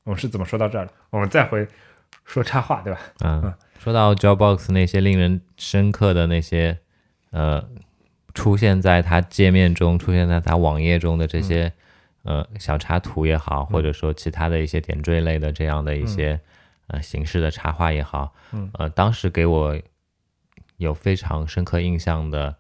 [0.05, 0.93] 我们是怎么说到这儿的？
[1.11, 1.67] 我们再回
[2.25, 3.01] 说插画，对吧？
[3.25, 3.55] 嗯。
[3.79, 6.79] 说到 Dropbox 那些令人深刻的那些，
[7.31, 7.69] 呃，
[8.35, 11.73] 出现在它界面中、出现在它网页中的这些。
[12.25, 16.39] 呃，小插图也好，或者说其他的一些点缀类的这样的一些
[16.89, 18.35] 呃形式的插画也好，
[18.75, 19.79] 呃，当时给我
[20.77, 22.55] 有非常深刻印象的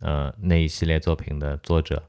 [0.00, 2.02] 呃那一系列作品的作者，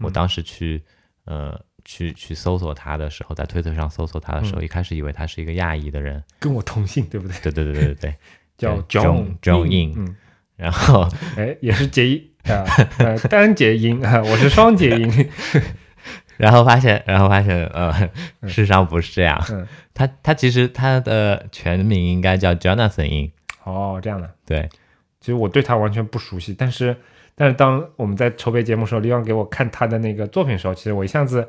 [0.00, 0.82] 我当时去
[1.24, 7.36] 呃去去搜索他的时候，在推特上搜索他的时候，一开始以为他是一个亚裔的人，跟我同姓，对不对？
[7.40, 8.14] 对对对对对对，
[8.58, 10.16] 叫 John John In，嗯，
[10.56, 12.64] 然后哎也是结音啊，
[13.30, 15.30] 单结音啊，我是双结音。
[16.36, 17.92] 然后发现，然后发现，呃，
[18.42, 19.42] 事实上不是这样。
[19.50, 23.30] 嗯，他他其实他的全名应该叫 Jonathan In。
[23.64, 24.30] 哦，这样的。
[24.44, 24.68] 对，
[25.20, 26.96] 其实我对他完全不熟悉，但是
[27.34, 31.48] 但是当我们在筹备节目的时候，李昂给我看他的那个作品的时候，其实我一下子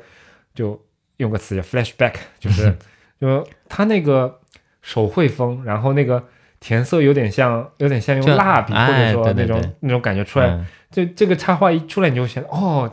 [0.54, 0.80] 就
[1.18, 2.74] 用个词叫 flashback，就是
[3.20, 4.40] 就他那个
[4.82, 6.24] 手绘风，然后那个
[6.60, 12.90] 填色有点像有点像用蜡笔或哎者说那种对对对那种感觉出来，嗯就这个插画一出来，你就会想哦。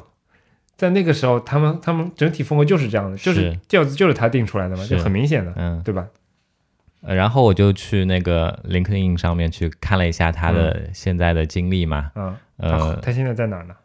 [0.78, 3.60] 在那个时候，他们他们整体风格就是这样的，就是是。
[3.68, 6.08] 调子就是他定出来的嘛，就很明显的，嗯，对吧？
[7.02, 13.76] 呃然后我就去那个 LinkedIn 上面去看了一下他的现在的经历嘛，嗯，呃他，现在在哪儿呢？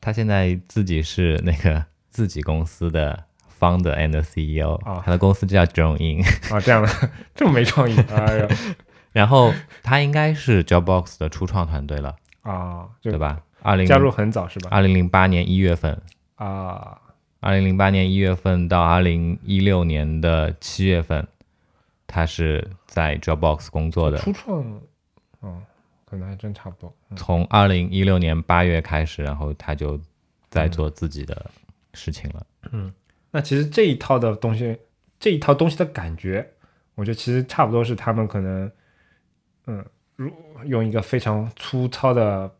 [0.00, 3.24] 他现在自己是那个 自己公司的
[3.60, 5.02] founder and CEO，、啊。
[5.04, 6.88] 他的公司就叫 Drone In，啊，这样的，
[7.36, 8.48] 这么没创意， 哎呀，
[9.12, 13.40] 然后他应该是 Jobbox 的初创团队了，啊，就对吧？
[13.62, 14.68] 二零加入很早是吧？
[14.70, 16.00] 二零零八年一月份，
[16.34, 17.00] 啊，
[17.40, 21.26] 二零零八年一月份到二零一六年的七月份，
[22.06, 24.18] 他是在 Dropbox 工作的。
[24.18, 24.80] 初创，
[25.42, 25.62] 嗯，
[26.04, 26.92] 可能还真差不多。
[27.10, 30.00] 嗯从二零一六年八月开始，然后他就
[30.48, 31.50] 在做自己的
[31.94, 32.46] 事情了。
[32.72, 32.92] 嗯
[33.30, 34.78] 那其实这一套的东西，
[35.20, 36.46] 这一套东西的感觉，
[36.94, 38.70] 我觉得其实差不多是他们可能，
[39.66, 39.84] 嗯，
[40.16, 40.30] 如
[40.64, 42.50] 用一个非常粗糙的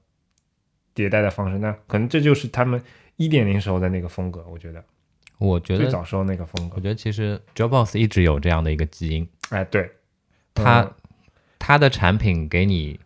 [0.95, 2.83] 迭代的方式，那可能这就是他们
[3.17, 4.45] 一点零时候的那个风格。
[4.49, 4.83] 我觉得
[5.39, 9.91] 我觉得，最早时候那个风格我，觉得其实 Jobbox 一直有这样的一个基因，哎，对，
[10.55, 10.93] 它嗯
[11.59, 12.99] 它的产品给你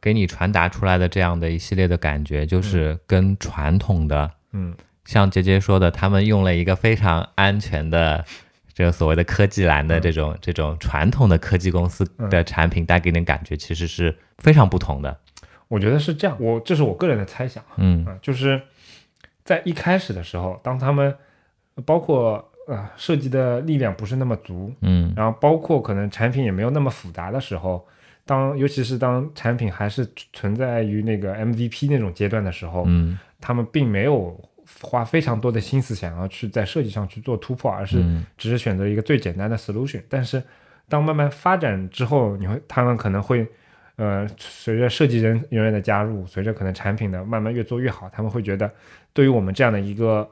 [0.00, 8.24] 给你传达出来的这样的一系列的感觉，就是跟传统的，嗯，像杰杰说的，他们用了一个非常安全的。
[8.72, 15.20] 这个所谓的科技蓝的嗯这种、这种传统的科技公司的产品带给你的感觉，其实是非常不同的。
[15.70, 17.62] 我觉得是这样，我这是我个人的猜想。
[17.76, 18.60] 嗯啊，就是
[19.44, 21.14] 在一开始的时候，当他们
[21.86, 27.86] 包括呃设计的力量不是那么足，嗯然后包括可能产品也没有那么复杂的时候，
[28.26, 34.36] 当尤其是当产品还是存在于那个 MVP 那种阶段的时候，嗯他们并没有
[34.82, 40.02] 花非常多的心思想要去在设计上去做突破，而是嗯只是选择一个最简单的 solution。
[40.08, 40.42] 但是
[40.88, 43.46] 当慢慢发展之后，你会他们可能会。
[44.00, 48.72] 呃，随着设计人人员的加入，随着可能产品的慢慢越做越好，他们会觉得，
[49.12, 50.26] 对于我们这样的一个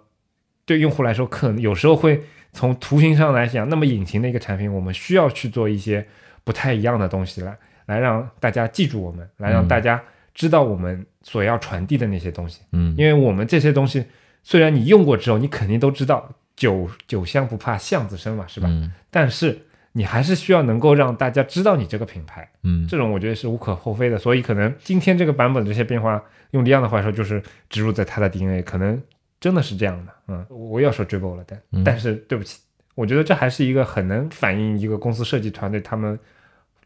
[0.64, 2.22] 对用户来说，可能有时候会
[2.54, 6.06] 从图形上来讲，那么隐形的一个产品，我们需要去做一些
[6.44, 10.02] 不太一样的东西来，来让大家记住我们，来让嗯大家
[10.34, 12.62] 知道我们所要传递的那些东西。
[12.72, 14.02] 嗯因为我们这些东西，
[14.42, 16.26] 虽然你用过之后，你肯定都知道
[16.56, 18.68] 酒酒香不怕巷子深嘛，是吧？
[18.70, 19.58] 嗯但是
[19.98, 24.16] 你还是需要能够让大家知道你这个品牌，嗯这种我觉得是无可厚非的。
[24.16, 29.02] 所以可能今天这个版本的这些变化，用李阳的话说，就是植入在他的 DNA，可能
[29.40, 30.12] 真的是这样的。
[30.28, 32.60] 嗯，我要说 dribble 了，但、嗯但是对不起，
[32.94, 36.16] 我觉得这还是一个很能反映一个公司设计团队他们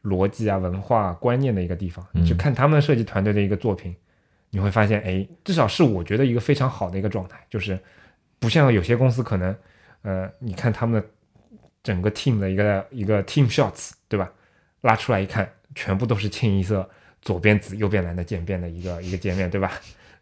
[0.03, 2.03] 逻辑啊、文化、观念的一个地方。
[2.15, 3.95] 嗯你去看他们设计团队的一个作品，
[4.49, 7.79] 你会发现，哎，至少是我觉得一个非常好的一个状态，就是
[8.39, 9.55] 不像有些公司可能，
[10.01, 11.07] 呃，你看他们的
[11.83, 14.31] 整个 team 的一个一个 team shots，对吧？
[14.83, 16.89] 拉出来一看，全部都是清一色
[17.21, 19.71] 左边紫右边蓝的渐变的一个一个界面，对吧？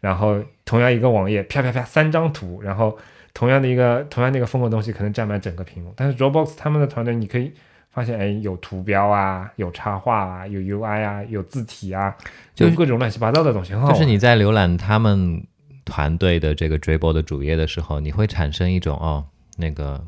[0.01, 2.97] 然后同样一个网页，啪啪啪三张图，然后
[3.35, 5.93] 同样的一个同样的一个风格东西可能占满整个屏幕。
[5.97, 7.53] 但是 Dropbox 他们的团队，你可以
[7.91, 12.17] 发现，哎，有图标啊，有插画啊，有 UI 啊，有字体啊，
[12.55, 13.93] 就是各种乱七八糟的东西，很好。
[13.93, 15.47] 就是你在浏览他们
[15.85, 20.03] 团队的这个 Dribble 的主页的时候，你会产生一种哦，那个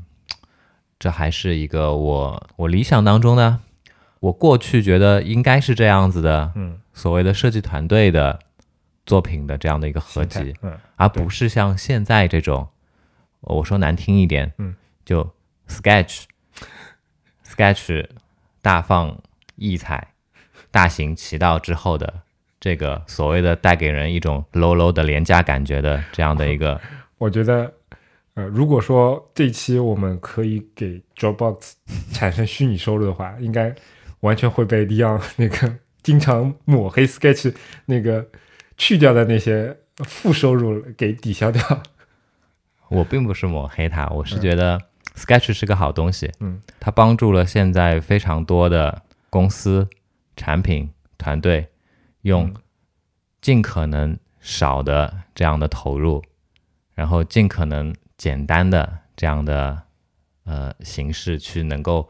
[1.03, 3.59] 这还是一个我我理想当中呢，
[4.21, 8.39] 我过去觉得应该是这样子的，嗯，所谓的设计团队的
[9.05, 12.69] 作品的这样的一个合集，嗯，而不是像现在这种，
[13.41, 15.29] 我说难听一点，嗯，就
[15.69, 16.23] Sketch
[17.45, 18.07] Sketch
[18.61, 19.19] 大放
[19.57, 20.13] 异彩、
[20.71, 22.15] 大行其道之后的
[22.61, 26.81] 这个所谓的带给人一种 low low 的廉价感觉的这样的一个，
[27.19, 27.75] 我觉得，
[28.35, 31.73] 呃，如果说这期我们可以给 Dropbox
[32.13, 33.75] 产生虚拟收入的话，应该
[34.21, 37.55] 完全会被 Leon 那个经常抹黑 Sketch
[37.87, 38.27] 那个
[38.79, 41.83] 去掉的那些负收入给抵消掉。
[42.89, 44.81] 我并不是抹黑他，我是觉得
[45.15, 49.89] Sketch 是个好东西，嗯，它帮助了现在非常多的公司、
[50.37, 51.69] 产品团队
[52.23, 52.55] 用嗯
[53.43, 56.23] 尽可能少的这样的投入，
[56.95, 59.83] 然后尽可能简单的这样的
[60.45, 62.09] 呃形式去能够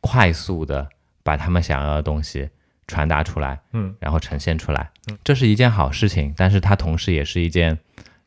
[0.00, 0.88] 快速的
[1.24, 2.48] 把他们想要的东西
[2.86, 4.88] 传达出来，嗯，然后呈现出来，
[5.24, 7.76] 这是一件好事情，但是它同时也是一件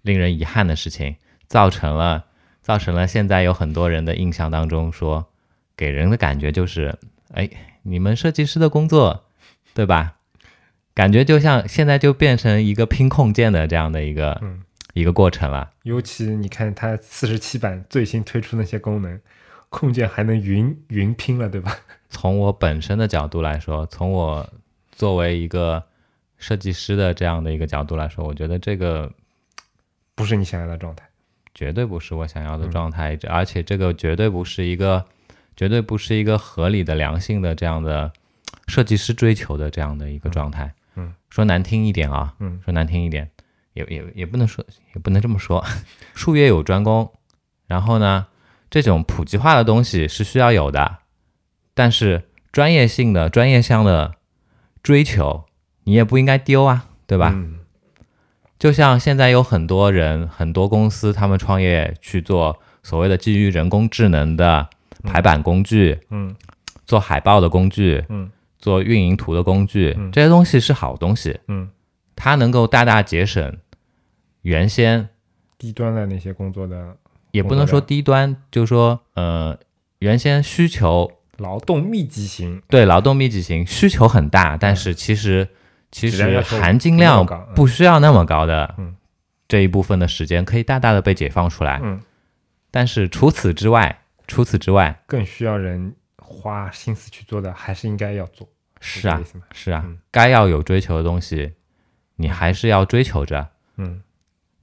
[0.02, 1.16] 令人遗憾的事情，
[1.48, 2.26] 造成了
[2.62, 5.30] 造成了现在有很多人的印象当中说，
[5.78, 7.00] 给人的感觉就是，
[7.32, 7.50] 哎，
[7.84, 9.24] 你们设计师的工作，
[9.74, 10.16] 对吧？
[10.94, 15.72] 感觉就像现在就变成一个拼控件的这样的一个、嗯一个过程了。
[15.84, 19.20] 尤其你看它四十七版最新推出那些功能，
[19.70, 21.76] 控件还能云云拼了，对吧？
[22.10, 24.50] 从我本身的角度来说，从我
[24.92, 25.84] 作为一个
[26.38, 29.12] 设计师的这样的一个角度来说，我觉得这个
[30.16, 31.06] 不是你想要的状态。
[31.54, 35.06] 绝对不是我想要的嗯状态，这而且这个绝对不是一个，
[35.54, 38.10] 绝对不是一个合理的、良性的这样的
[38.68, 40.74] 设计师追求的这样的一个状态。
[40.96, 43.30] 嗯说难听一点啊，嗯说难听一点，
[43.74, 45.64] 也也也不能说，也不能这么说，
[46.14, 47.12] 术业有专攻。
[47.68, 48.28] 然后呢，
[48.70, 50.98] 这种普及化的东西是需要有的，
[51.74, 54.16] 但是专业性的、专业项的
[54.84, 55.46] 追求，
[55.86, 57.32] 你也不应该丢啊，对吧？
[57.34, 57.60] 嗯
[58.60, 64.70] 就像现在有很多人、很多公司，他们创业去做所谓的基于人工智能的
[65.02, 66.36] 排版工具，嗯
[66.86, 68.30] 做海报的工具，嗯
[68.60, 71.68] 做运营图的工具，嗯这些东西是好东西，嗯，
[72.24, 73.58] 它能够大大节省
[74.44, 75.10] 原先
[75.58, 76.96] 低端的那些工作的
[77.32, 79.58] 也不能说低端，就是说呃
[79.98, 85.48] 原先需求劳动密集型，对劳动密集型需求很大，但是其实
[85.92, 88.96] 其实含金量不需要那么高的嗯
[89.48, 91.80] 这一部分的时间可以大大的被解放出来。
[91.82, 92.00] 嗯，
[92.70, 98.48] 但是除此之外，除此之外，更需要人花心思去做的，还是应该要做。
[98.80, 99.20] 是啊？
[99.52, 101.54] 是啊嗯，该要有追求的东西，
[102.22, 103.50] 你还是要追求着。
[103.78, 104.02] 嗯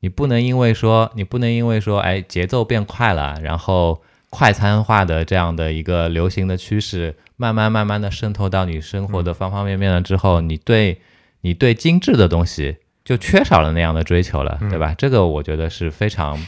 [0.01, 11.01] 你不能因为说，你不能因为说，哎，节奏变快了，然后快餐化的这样的一个流行的趋势，慢慢慢慢的渗透到你生活的方方面面了之后，你对
[11.40, 14.94] 你对精致的东西就缺少了那样的追求了，嗯对吧？
[14.97, 16.38] 这个我觉得是非常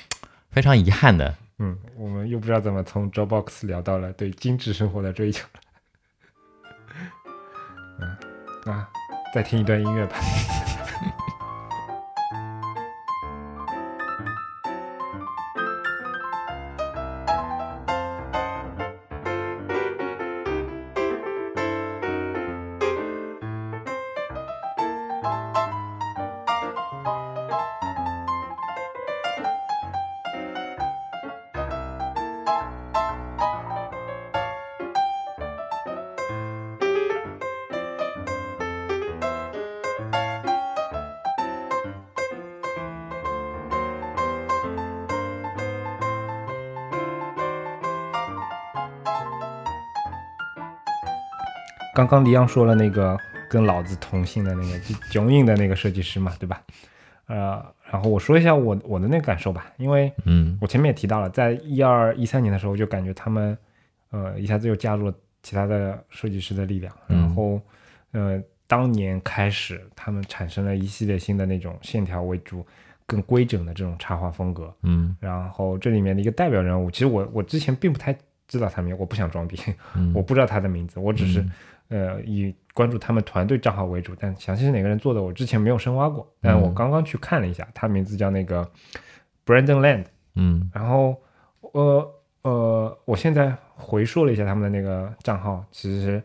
[0.53, 1.35] 非常遗憾的。
[1.59, 5.61] 嗯，我们又不知道怎么从 Dropbox 聊到了对精致生活的追求了。
[7.99, 8.89] 嗯啊，
[9.35, 10.17] 再听一段音乐吧。
[52.11, 53.17] 刚刚黎阳说了那个
[53.49, 54.77] 跟老子同姓的那个
[55.11, 56.61] 囧影的那个设计师嘛，对吧？
[57.27, 63.57] 呃，然后我说一下我我的那个感受吧，因为嗯我前面也提到了，在一二一三年的时候，就感觉他们
[64.11, 67.61] 呃一下子又加入了其他的设计师的力量，嗯然后
[68.11, 72.67] 呃当年开始，他们产生了一系列新的那种线条为主、
[73.07, 74.75] 更规整的这种插画风格。
[74.83, 78.13] 嗯然后这里面的一个代表人物，其实我我之前并不太
[78.49, 79.57] 知道他名，我不想装逼，
[79.95, 81.45] 嗯，我不知道他的名字，我只是、
[81.91, 86.27] 呃以关注他们团队账号为主，但详细是哪个人做的，我之前没有深挖过。
[86.41, 88.67] 但我嗯刚刚去看了一下，他名字叫那个
[89.45, 90.07] Brandon Land。
[90.37, 91.21] 嗯然后
[91.61, 96.23] 呃呃，我现在回溯了一下他们的那个账号，其实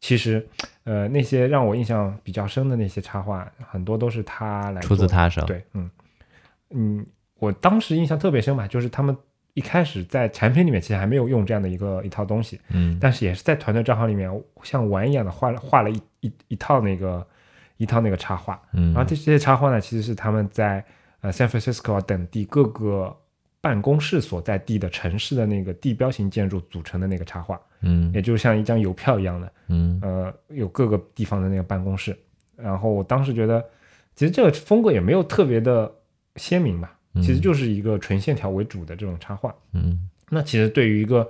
[0.00, 0.46] 其实
[0.84, 5.42] 呃那些让我印象比较深的那些插画，很多都是他来出自他手。
[5.46, 5.90] 对，嗯
[6.70, 7.06] 嗯，
[7.38, 9.16] 我当时印象特别深吧，就是他们
[9.60, 12.96] 一开始在产品里面其实还没有用这样的一个一套东西，嗯。
[12.98, 14.30] 但是也是在团队账号里面
[14.62, 17.26] 像玩一样的画了画了一一一套那个
[17.76, 20.82] 一套那个插画，嗯，然后这些插画呢，其实是他们在
[21.20, 23.14] 呃 San Francisco 啊等地各个
[23.60, 28.10] 办公室所在地的城市的那个地标型建筑组成的那个插画，嗯。
[28.14, 30.00] 也就是像一张邮票一样的，嗯。
[30.02, 32.16] 呃，有各个地方的那个办公室。
[32.56, 33.62] 然后我当时觉得，
[34.14, 35.90] 其实这个风格也没有特别的
[36.36, 39.54] 鲜明吧，嗯其实就是一个纯线条为主的这种插画。
[39.72, 41.28] 嗯那其实对于一个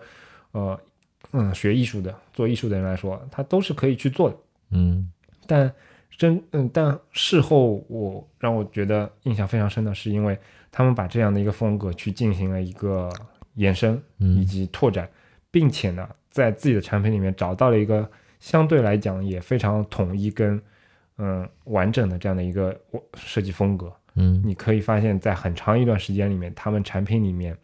[0.52, 0.78] 呃
[1.32, 4.36] 嗯学艺术的做艺术的人来说，他都是可以去做的。
[4.72, 5.10] 嗯
[5.46, 5.72] 但
[6.18, 10.38] 真嗯，但事后我让我觉得印象非常深的是，因为
[10.70, 13.10] 他们把这样的一个风格去进行了一个
[13.54, 15.08] 延伸以嗯及拓展，
[15.50, 18.06] 并且呢，在自己的产品里面找到了一个
[18.38, 20.60] 相对来讲也非常统一跟
[21.16, 22.78] 嗯完整的这样的一个
[23.14, 23.90] 设计风格。
[24.14, 27.56] 嗯你可以发现，在很长一段时间里面，他们产品里面，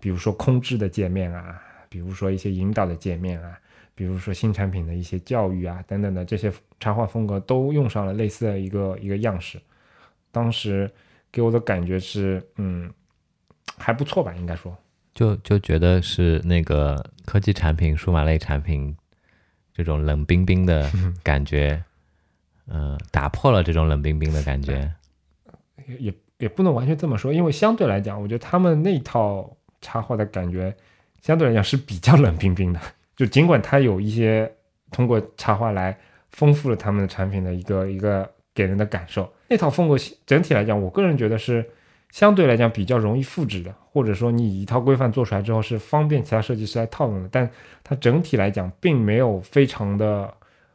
[0.00, 3.58] 比如说空置的界面啊，比如说一些引导的界面啊，
[3.94, 9.60] 比如说新产品的一些教育啊等等的这些插画风格，都用上了类似的一个一个样式。
[10.32, 10.90] 当时
[11.30, 12.92] 给我的感觉是，嗯，
[13.78, 14.76] 还不错吧，应该说，
[15.14, 18.96] 就就觉得是那个科技产品、数码类产品
[19.72, 20.90] 这种冷冰冰的
[21.22, 21.84] 感觉，
[22.66, 24.92] 呃，打破了这种冷冰冰的感觉。
[25.98, 29.48] 也也不能完全这么说，因为相对来讲，我觉得他们那套
[29.80, 30.74] 插画的感觉
[31.20, 32.80] 相对来讲是比较冷冰冰的。
[33.16, 34.50] 就尽管它有一些
[34.90, 35.96] 通过插画来
[36.30, 41.64] 丰富了他们的产品的一个一个给人的感受，那套风格整体来讲，我个人觉得是
[42.10, 47.28] 相对来讲比较容易复制的，或者说你一套规范做出来之后是方便其他设计师来套用的。
[47.30, 47.48] 但
[47.84, 50.32] 它整体来讲并没有非常的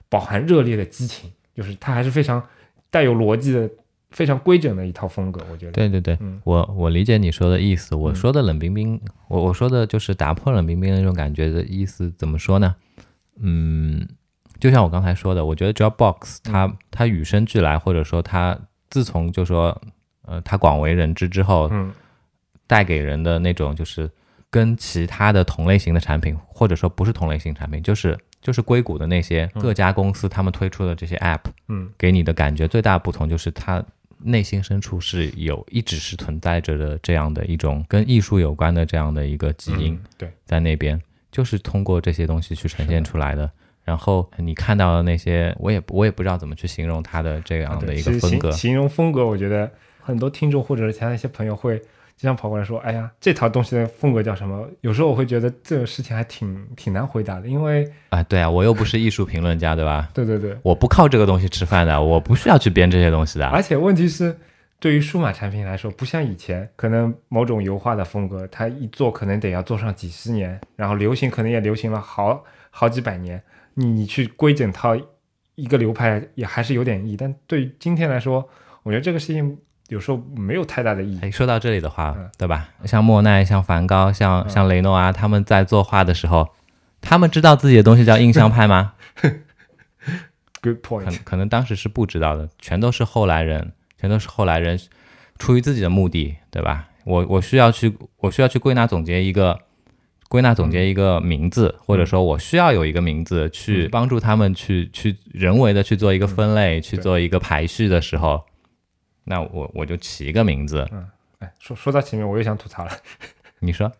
[0.08, 2.41] 饱含热烈的激情，就是它还是非常
[2.89, 3.70] 带有逻辑的。
[4.12, 5.72] 非常规整的一套风格，我觉得。
[5.74, 7.93] 对对对，我我理解你说的意思。
[7.93, 12.10] 我说的冷冰冰，我我说的就是打破冷冰冰的那种感觉的意思。
[12.18, 12.74] 怎么说呢？
[13.39, 14.08] 嗯，
[14.60, 18.58] 就像我刚才说的，我觉得 Dropbox 它它与生俱来，或者说它
[18.89, 19.80] 自从就说
[20.24, 21.91] 呃它广为人知之后，嗯，
[22.66, 24.10] 带给人的那种就是
[24.49, 33.84] 跟其他的同类型的产品，或者说不是同类型产品，就是就是硅谷的那些各家公司他们推出的这些 App，嗯，给你的感觉最大不同就是它。
[34.20, 41.01] 内心深处是有一直是存在着的这样的一种跟艺术有关的这样的一个基因，对，在那边
[41.32, 43.49] 就是通过这些东西去呈现出来的。
[43.84, 48.51] 然后你看到的那些，我也我也不知道怎么去形容他的这样的一个风格。
[48.51, 51.82] 形容风格，我觉得很多听众或者是其他一些朋友会。
[52.18, 60.09] 经常跑过来说：“哎呀，这套东西的风格叫什么？”有时候我会觉得这个事情还挺挺难回答的，因为啊，对啊，我又不是艺术评论家，对吧？
[60.15, 63.45] 对对对，我不靠这个东西吃饭的，我不需要去编这些东西的。
[63.45, 64.36] 而且问题是，
[64.80, 73.39] 对于数码产品来说，不像以前，可能某种油画的风格，它一做可能得要做上几十年，然后流行可能也流行了好好几百年，
[73.76, 74.97] 你你去规整套
[75.53, 77.15] 一个流派也还是有点意义。
[77.15, 78.49] 但对于今天来说，
[78.82, 79.55] 我觉得这个事情。
[79.89, 81.31] 有时候没有太大的意义。
[81.31, 82.69] 说到这里的话，对吧？
[82.85, 86.47] 像莫奈、像梵高、像像雷诺啊，他们在作画的时候，
[87.01, 88.93] 他们知道自己的东西叫印象派吗？
[90.61, 91.05] Good point。
[91.05, 94.77] 可可能当时是不知道的，全都是后来人，全都是后来人
[95.39, 96.89] 出于自己的目的，对吧？
[97.05, 99.57] 我我需要去，我需要去归纳总结一个，
[100.27, 108.43] 归纳总结一个名字，或者说我需要有一个名字去帮助他们去去人为的去做一个分类，去做一个排序的时候。
[109.28, 111.05] 那我我就起一个名字，嗯，
[111.39, 112.91] 哎，说说到前面，我又想吐槽了。
[113.59, 113.91] 你说，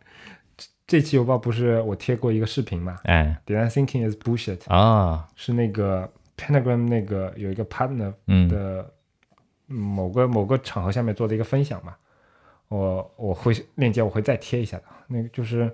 [0.56, 2.98] 这这期邮报不是我贴过一个视频嘛？
[3.04, 8.14] 哎，Design thinking is bullshit 啊，是那个 Pentagram 那个有一个 partner
[8.48, 8.90] 的
[9.66, 11.96] 某个某个场合下面做的一个分享嘛。
[12.70, 15.70] 我我会链接我会再贴一下的，那个就是，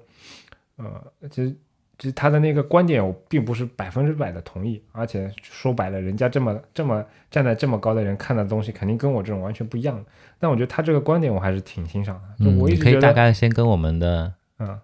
[0.78, 1.56] 呃，其实。
[2.04, 7.01] 其实他的那个观点，我并不是百分之百的同意，而且说白了，人家这么这么
[7.32, 10.04] 站在这么高的人看的东西，肯定跟我这种完全不一样。
[10.38, 12.24] 但我觉得他这个观点，我还是挺欣赏的。
[12.39, 14.78] 嗯，你可以大概先跟我们的嗯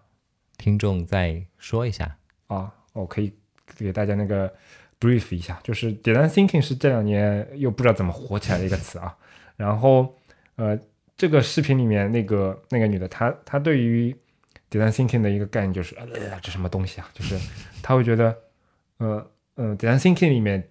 [0.56, 2.16] 听众再说一下
[2.48, 3.34] 啊，我可以
[3.78, 4.50] 给大家那个
[4.98, 9.14] brief 一下，就是 design thinking 是这两年又不知道怎么火起来的一个词啊。
[9.58, 10.16] 然后
[10.56, 10.80] 呃，
[11.18, 14.16] 这个视频里面那个那个女的，她她对于
[14.70, 16.08] design thinking 的一个概念就是，呃，
[16.42, 17.10] 这什么东西啊？
[17.14, 17.38] 就是
[17.82, 18.38] 他会觉得，
[18.98, 20.70] 呃，呃，design thinking 里面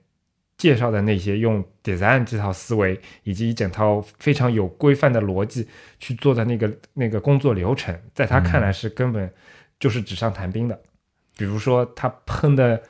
[0.57, 5.69] 介绍的那些用 design 这套思维以及一整套非常有规范的逻辑
[5.99, 9.33] 去做的那个那个工作流程，在他看来是根本
[9.79, 10.81] 就是纸上谈兵的。
[11.37, 12.83] 比如说他喷的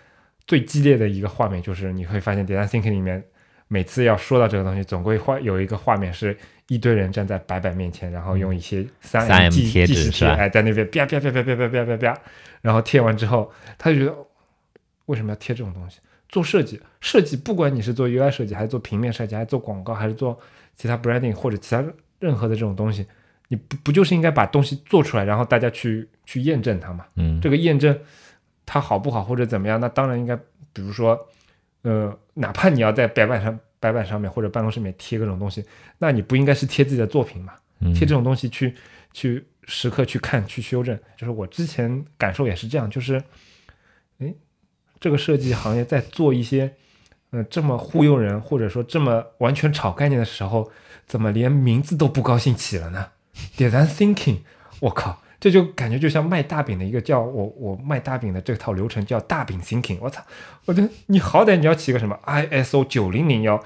[0.46, 3.22] 最激烈的一个画面，就是你会发现 design thinking 里面
[3.68, 6.36] 每次要说到这个东西，总归画有一个画面是。
[6.70, 12.20] 一堆人站在白板面前，然后用一些三 M 贴纸贴，哎，在那边啪啪啪啪啪啪啪啪啪，
[12.60, 14.14] 然后贴完之后，他就觉得
[15.06, 15.98] 为什么要贴这种东西？
[16.28, 20.38] 做设计，设计不管你是做 UI 设计，还是做平面设计，还是做广告，还是做
[20.76, 21.82] 其他 branding 或者其他
[22.18, 23.06] 任何的这种东西，
[23.48, 27.06] 你不不就是应该把东西做出来，然后大家去去验证它嘛？
[27.14, 27.98] 嗯，这个验证
[28.66, 30.36] 它好不好或者怎么样，那当然应该，
[30.74, 31.18] 比如说，
[31.82, 33.58] 呃，哪怕你要在白板上。
[33.80, 35.64] 白板上面或者办公室里面贴各种东西，
[35.98, 37.52] 那你不应该是贴自己的作品嘛？
[37.94, 38.74] 贴这种东西去
[39.12, 43.22] 去时刻去看去修正，就是我之前感受也是这样，就是，
[44.18, 44.34] 哎，
[44.98, 46.74] 这个设计行业在做一些，
[47.30, 50.68] 嗯，这么忽悠人或者说这么完全炒概念的时候，
[51.06, 53.06] 怎么连名字都不高兴起了呢
[53.56, 54.38] ？Design thinking，
[54.80, 55.22] 我靠！
[55.40, 60.20] 这就感觉就像卖大饼的一个叫我我卖大饼的这套流程叫大饼 thinking，我操！
[60.64, 63.62] 我觉得你好歹你要起个什么 ISO 九零零幺，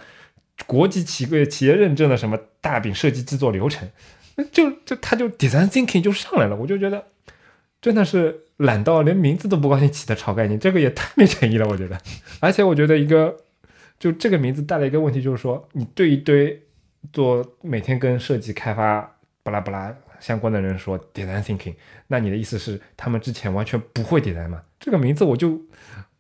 [0.67, 3.89] 国际企业企业认证的什么大饼设计制作流程，
[4.53, 7.07] 就就他就 design thinking 就上来了，我就觉得
[7.81, 11.99] 真的是懒到连名字都不高兴起的炒概念，这个也太没诚意了，我觉得。
[12.41, 13.35] 而且我觉得一个
[13.99, 16.63] 就这个名字带来一个问题，就是说你对一堆
[17.15, 19.97] 做每天跟设计开发巴拉巴拉。
[20.23, 21.75] 相关的人说 design thinking，
[22.07, 24.63] 那你的意思是他们之前完全不会 design 吗？
[24.79, 25.61] 这个名字我就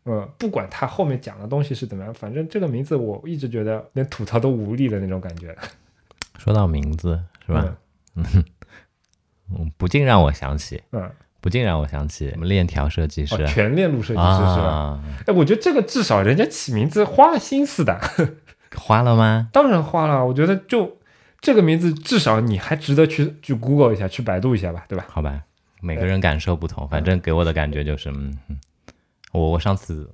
[0.03, 5.57] 呃，不管他后面讲的东西是怎么样，反正这个名字我一直觉得连吐槽都无力的那种感觉，
[6.37, 7.77] 说到名字是吧？
[8.17, 8.25] 嗯，
[9.57, 11.09] 嗯，不禁让我想起，嗯，
[11.41, 14.67] 不禁让我想起什么链条设计师哦，全链路设计师是吧？
[14.67, 18.01] 啊，哎，我觉得这个至少人家起名字花了心思的，
[18.77, 19.49] 花了吗？
[19.53, 20.25] 当然花了。
[20.27, 20.99] 我觉得就
[21.43, 25.05] 这个名字，至少你还值得去去 Google 一下，去百度一下吧，对吧？
[25.09, 25.43] 好吧，
[25.81, 28.57] 每个人感受不同，反正给我的感觉就是，嗯，嗯
[29.33, 30.09] 我我上次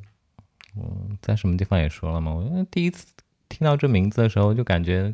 [0.74, 3.06] 我在什么地方也说了嘛，我第一次
[3.48, 5.12] 听到这名字的时候就感觉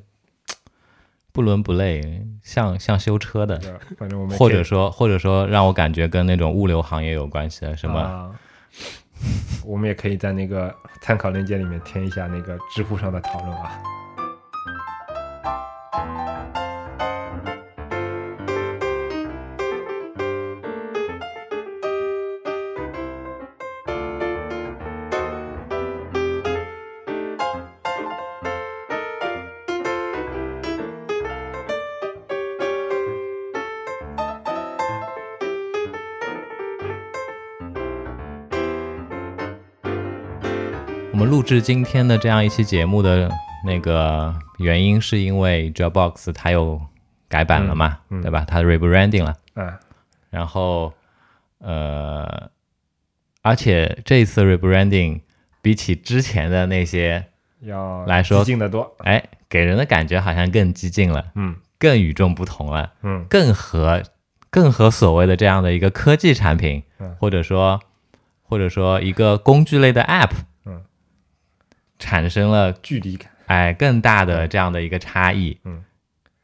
[1.32, 3.58] 不伦不类，像像修车的，
[3.98, 8.30] 反正我们或者说或者说让我感觉跟那种物流行业有关系的，什么、啊
[9.64, 13.80] 我们也可以在那个参考链接里面填一下那个知乎上的讨论啊。
[41.14, 43.30] 我们录制今天的这样一期节目的
[43.64, 46.80] 那个原因，是因为 Dropbox 它又
[47.28, 48.22] 改版了嘛，嗯嗯。
[48.22, 48.44] 对吧？
[48.46, 49.80] 它 rebranding 了，啊，
[50.30, 50.92] 然后
[51.58, 52.50] 呃，
[53.42, 55.20] 而且这一次 rebranding
[55.62, 57.24] 比起之前的那些，
[57.60, 58.94] 要来说激进的多。
[58.98, 61.56] 哎，给人的感觉好像更激进了，嗯。
[61.76, 63.24] 更与众不同了，嗯。
[63.28, 64.02] 更和
[64.48, 67.14] 更和所谓的这样的一个科技产品，嗯。
[67.18, 67.80] 或者说
[68.42, 70.30] 或者说一个工具类的 app，
[70.64, 70.82] 嗯，
[71.98, 73.30] 产生了距离感。
[73.55, 75.57] 哎更大的这样的一个差异。
[75.64, 75.84] 嗯，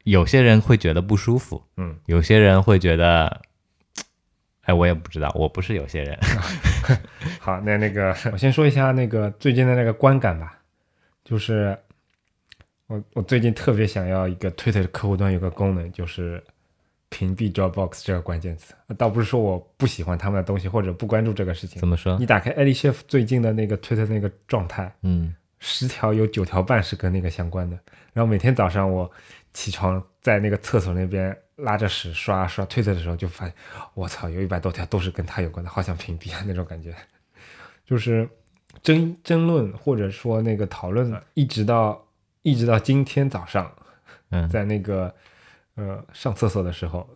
[0.03, 3.41] 有些人会觉得不舒服，嗯，有些人会觉得，
[4.61, 6.17] 哎，我也不知道，我不是有些人。
[7.39, 10.57] 好，那那个 我先说一下那个最近的那个观感吧，
[11.23, 11.77] 就是
[12.87, 16.43] 我我最近特别想要一个 Twitter 客户端有个功能，就是
[17.09, 18.73] 屏蔽 Dropbox 这个关键词。
[18.97, 22.25] 倒不是说我不喜欢他们的东西或者不关注这个事情怎，么说你？
[22.25, 27.79] 打开 Ellie Chef 最近的那个 Twitter 那个状态，嗯十条有九条半是跟那个相关的。
[28.11, 29.09] 然后每天早上我
[29.53, 33.53] 起床在那个厕所那边拉着屎刷刷推特的时候，就发现
[33.93, 36.93] 我操，有一百多条都是跟他有关的，好想屏蔽啊那种感觉。
[37.85, 38.27] 就是
[38.81, 42.05] 争争论或者说那个讨论，一直到
[42.41, 43.71] 一直到今天早上，
[44.31, 45.13] 嗯，在那个
[45.75, 47.07] 呃上厕所的时候，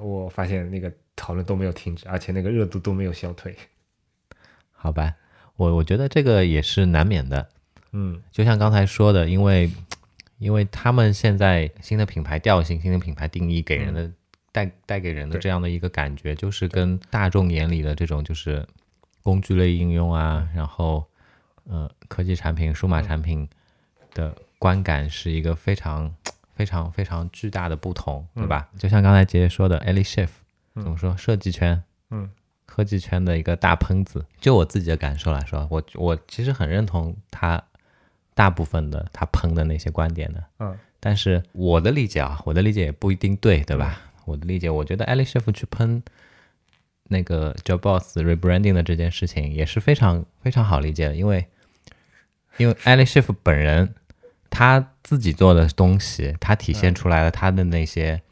[0.00, 3.56] 我发现那个讨论都没有停止，而且那个热度都没有消退。
[4.72, 5.14] 好吧，
[5.56, 7.48] 我我觉得这个也是难免的。
[7.92, 8.20] 嗯。
[8.30, 9.70] 就像刚才说的，因为
[10.38, 14.10] 因为他们现在新的品牌调性、新的品牌定义给人的、
[14.50, 18.66] 带带给人的这样的一个感觉，就是跟大众眼里的这种就是
[19.22, 21.04] 工具类应用啊，然后
[21.64, 23.48] 呃科技产品、数码产品
[24.14, 26.14] 的观感是一个非常
[26.54, 28.68] 非常非常巨大的不同，对吧？
[28.78, 30.28] 就像刚才杰杰说的 e l i Shift
[30.74, 32.30] 怎么说，设计圈，嗯。
[32.64, 34.24] 科技圈的一个大喷子。
[34.40, 37.62] 就我自己的感受来说，我我其实很认同他
[38.34, 40.78] 大部分的他喷的那些观点的，嗯。
[41.04, 44.00] 但是我的理解啊，我的理解也不一定对，对吧？
[44.24, 46.00] 我的理解，我觉得 Ali Chef 去喷
[47.08, 51.44] 那个 Jobbox rebranding 的这件事情也是非常非常好理解的，因为
[52.56, 53.92] 因为 Ali Chef 本人
[54.48, 58.22] 他自己做的东西，他体现出来了他的那些、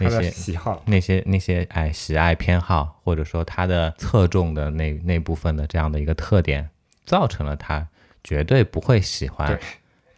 [0.00, 6.68] 那些喜好，那些那些哎喜爱偏好，或者说他的侧重的那那部分的这样的一个特点，
[7.04, 7.86] 造成了他
[8.28, 9.58] 绝对不会喜欢对。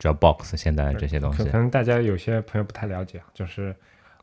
[0.01, 1.39] Dropbox 现在的这些东西。
[1.39, 1.57] 可可。
[1.57, 3.73] 能大家有些朋友不太了解啊，就是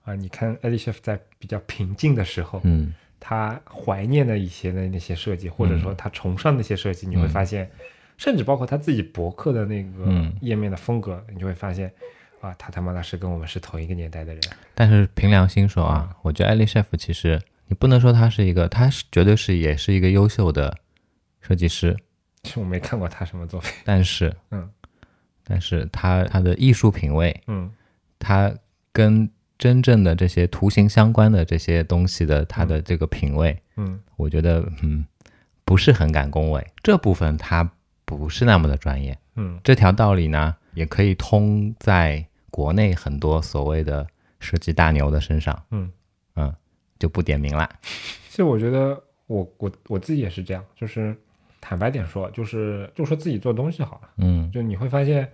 [0.03, 2.93] 啊、你看 e l i Chef 在比较平静的时候，嗯。
[3.17, 7.69] 他怀念的一些的那些设计，或者说他崇尚那些设计，你会发现，
[8.17, 10.35] 甚至包括他自己博客的那个嗯。
[10.41, 11.89] 页面的风格，你就会发现
[12.41, 14.41] 啊，他他妈的是跟我们是同一个年代的人。
[14.75, 20.75] 但是凭良心说啊，我觉得艾丽 chef 其实你不能说他是一个，他是绝对是也是一个优秀的
[21.41, 21.97] 设计师，
[22.47, 24.69] 其实我没看过他什么作品，但是嗯，
[25.43, 27.69] 但是他他的艺术品味，嗯。
[28.19, 28.51] 他
[28.93, 33.99] 跟真正的这些图形相关的这些东西的他的这个品味，嗯。
[34.15, 35.05] 我觉得嗯
[35.65, 37.69] 不是很敢恭维，这部分他
[38.05, 39.17] 不是那么的专业。
[39.35, 39.59] 嗯。
[39.61, 44.07] 这条道理呢，也可以通在国内很多所谓的
[44.39, 45.91] 设计大牛的身上，嗯。
[46.37, 46.55] 嗯，
[46.97, 47.69] 就不点名了。
[48.29, 51.15] 其实我觉得我我我自己也是这样，就是
[51.59, 54.51] 坦白点说，就是就说自己做东西好了，嗯。
[54.51, 55.29] 就你会发现，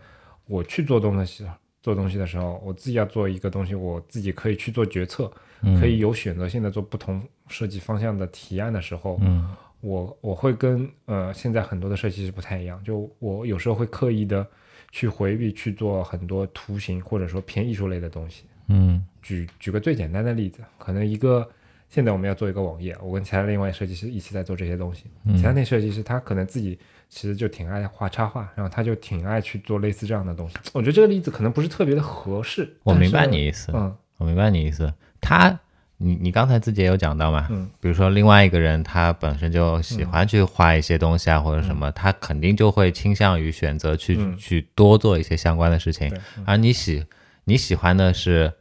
[0.46, 1.46] 我去做东西
[1.82, 5.80] 做东西的时候，我自己要做一个东西，我自己可以去做决策，嗯。
[5.80, 9.56] 可以有选择性的做不同设计方向的提案的时候，嗯。
[9.82, 14.48] 我我会跟呃现在很多的设计师不太一样，就我有时候会刻意的
[14.92, 18.46] 去回避去做很多图形或者说偏艺术类的东西。
[18.68, 19.06] 嗯。
[19.22, 21.50] 举举个最简单的例子，可能一个
[21.94, 30.56] 现在我们要做一个网页，我跟其他另外设计师一起在做这些东西，嗯其他那设计师他可能自己其实就挺爱画插画，然后他就挺爱去做类似这样的东西。
[30.74, 32.76] 我觉得这个例子可能不是特别的合适。
[32.82, 34.92] 我明白你意思，嗯我明白你意思。
[35.22, 35.60] 他，
[35.98, 46.12] 你你刚才自己也有讲到嘛，嗯比如说另外一个人他本身就喜欢去画一些东西啊，或者什么，他肯定就会倾向于选择去、嗯去多做一些相关的事情。
[46.38, 47.06] 嗯而你喜
[47.44, 48.52] 你喜欢的是，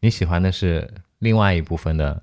[0.00, 2.22] 你喜欢的是另外一部分的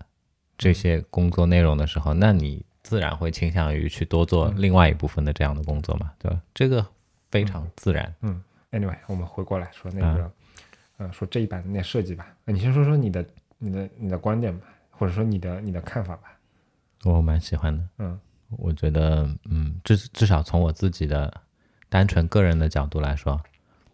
[0.57, 6.41] 这些工作内容的时候，那你自然会倾向于去多做嗯另外一部分的这样的工作嘛，对吧？
[6.53, 6.85] 这个
[7.31, 8.13] 非常自然。
[8.21, 8.41] 嗯
[8.71, 10.31] Anyway，我们回过来说那个，
[10.97, 12.27] 呃，说这一版的那设计吧。
[12.45, 13.25] 呃你先说说你的、
[13.57, 16.37] 你的、你的观点吧，或者说你的、你的看法吧。
[17.03, 17.83] 我蛮喜欢的。
[17.99, 18.19] 嗯
[18.57, 21.41] 我觉得，嗯，至至少从我自己的
[21.89, 23.41] 单纯个人的角度来说，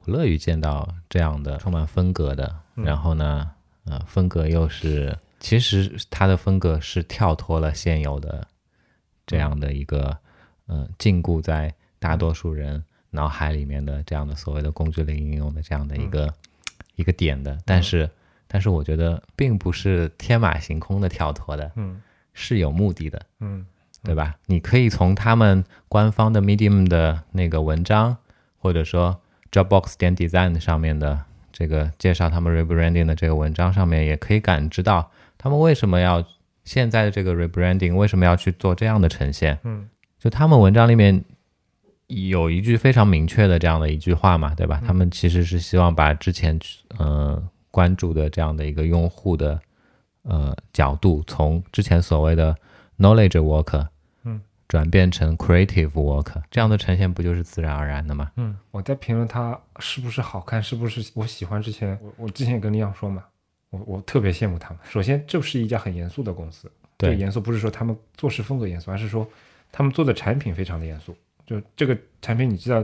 [0.03, 3.49] 我乐于见到这样的充满风格的，嗯然后呢，
[3.85, 8.47] 呃，风格又是其实他的风格是跳脱了现有的
[9.25, 10.17] 这样的一个，
[10.67, 16.33] 呃，禁锢在大多数人脑海里面的这样的所谓的工具类应用的这样的一个、
[16.95, 18.09] 一个点的，但是，
[18.47, 22.01] 但是我觉得并不是天马行空的跳脱的，嗯
[22.33, 23.21] 是有目的的。
[23.39, 23.65] 嗯
[24.03, 24.35] 对吧？
[24.47, 28.17] 你可以从他们官方的 Medium 的那个文章，
[28.57, 29.21] 或者说
[29.51, 31.23] Dropbox 点 Design 上面的
[31.61, 36.25] 这个介绍他们 rebranding 的这个文章上面，也可以感知到他们为什么要
[36.63, 39.59] 现在的这个 rebranding 为什么要去做这样的呈现。
[39.63, 39.87] 嗯
[40.19, 41.23] 就他们文章里面
[42.07, 44.81] 有一句非常明确的这样的一句话嘛，对吧？
[44.85, 46.59] 他们其实是希望把之前
[46.97, 49.59] 呃关注的这样的一个用户的
[50.23, 52.55] 呃角度，从之前所谓的
[52.97, 53.87] knowledge worker，嗯，
[54.71, 58.31] 转变成 creative worker，这样的呈现不就是自然而然的吗？
[58.37, 63.21] 嗯，我在评论它是不是好看，是不是我喜欢之前，我我之前也跟李阳说嘛，
[63.69, 64.79] 我我特别羡慕他们。
[64.89, 69.27] 首先，这是一家很严肃的公司，这个对严肃不是说他们做事风格严肃，而是说
[69.73, 71.13] 他们做的产品非常的严肃。
[71.45, 72.81] 就这个产品，你知道，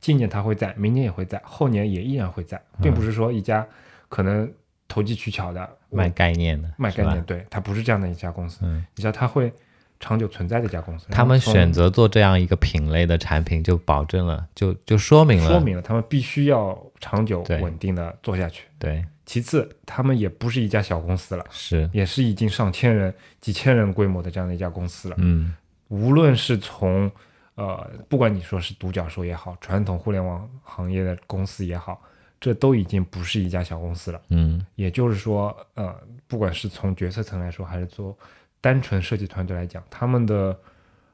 [0.00, 3.64] 今年它会在，明年也会在，后年也依然会在，并不是说一家
[4.08, 4.52] 可能
[4.88, 8.58] 投机取巧的卖概念的，卖概念，对，它不是这样的一家公司。
[8.62, 9.52] 嗯，你知道，它会
[10.00, 11.06] 长久存在的一家公司。
[11.10, 18.64] 他们选择做这样一个品类的产品，就保证了，就就说明了，说明了他们必须要长久稳定的做下去。
[18.78, 25.16] 对，其次，他们也不是一家小公司了，是，也是已经上千人、几千人规模的这样的一家公司了。
[25.18, 25.54] 嗯
[25.88, 27.10] 无论是从
[27.54, 32.00] 呃，不管你说是独角兽也好，传统互联网行业的公司也好，
[32.38, 34.20] 这都已经不是一家小公司了。
[34.28, 35.92] 嗯也就是说，呃，
[36.28, 38.16] 不管是从决策层来说，还是做
[38.60, 40.58] 单纯设计团队来讲，他们的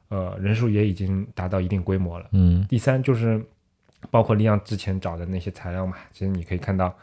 [0.09, 2.27] 呃人数也已经达到一定规模了。
[2.31, 3.43] 嗯第三就是
[4.11, 6.95] 包括利昂之前找的那些材料嘛，其实你可以看到，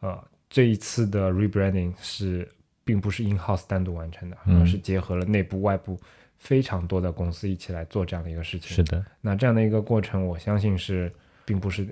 [0.00, 2.48] 呃，这一次的 rebranding 是
[2.84, 5.98] 并不是 in house 单独完成的，嗯而是结合了内部外部
[6.38, 8.74] 非常多的公司一起来做这样的一个事情。
[8.74, 11.12] 是的，那这样的一个过程，我相信是
[11.44, 11.86] 并不是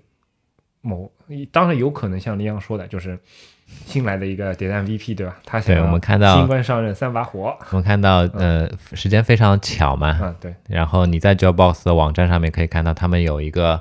[0.88, 1.10] 某，
[1.52, 3.18] 当然有可能像利昂说的，就是
[3.66, 5.36] 新来的一个 design VP 对吧？
[5.44, 7.56] 他想对我们看到新官上任三把火。
[7.70, 13.80] 我们看到呃时间非常巧嘛，啊，对，然后你在 Dropbox 的网站上面可以看到，他们有一个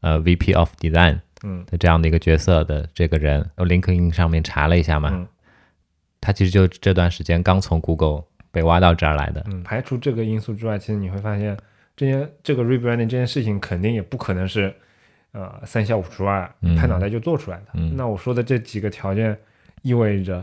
[0.00, 1.64] 呃 VP of Design 嗯。
[1.66, 5.26] 的这样的一个角色的这个人，我 LinkedIn 上面查了一下嘛，嗯。
[6.20, 11.56] 他其实就这段时间刚从 Google 被挖到这儿来的，嗯，排除这个因素之外，其实你会发现，
[11.94, 14.74] 这件这个 rebranding 这件事情肯定也不可能是，
[15.36, 17.66] 呃，三下五除二嗯拍脑袋就做出来的。
[17.74, 19.36] 嗯那我说的这几个条件，
[19.82, 20.42] 意味着，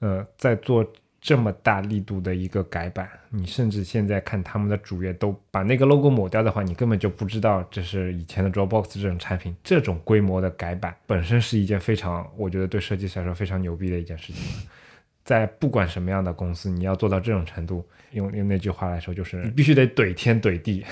[0.00, 0.84] 呃，在做
[1.20, 9.54] 这么大力度的一个改版，你甚至现在看他们的主页都把那个 logo 抹掉的话，你根本就不知道这是以前的 Dropbox 这种产品。
[9.62, 14.68] 这种规模的改版本身是一件非常，我觉得对设计师来说非常牛逼的一件事情。
[15.22, 20.84] 在不管什么样的公司，你要做到这种程度，用用那句话来说，就是你必须得怼天怼地，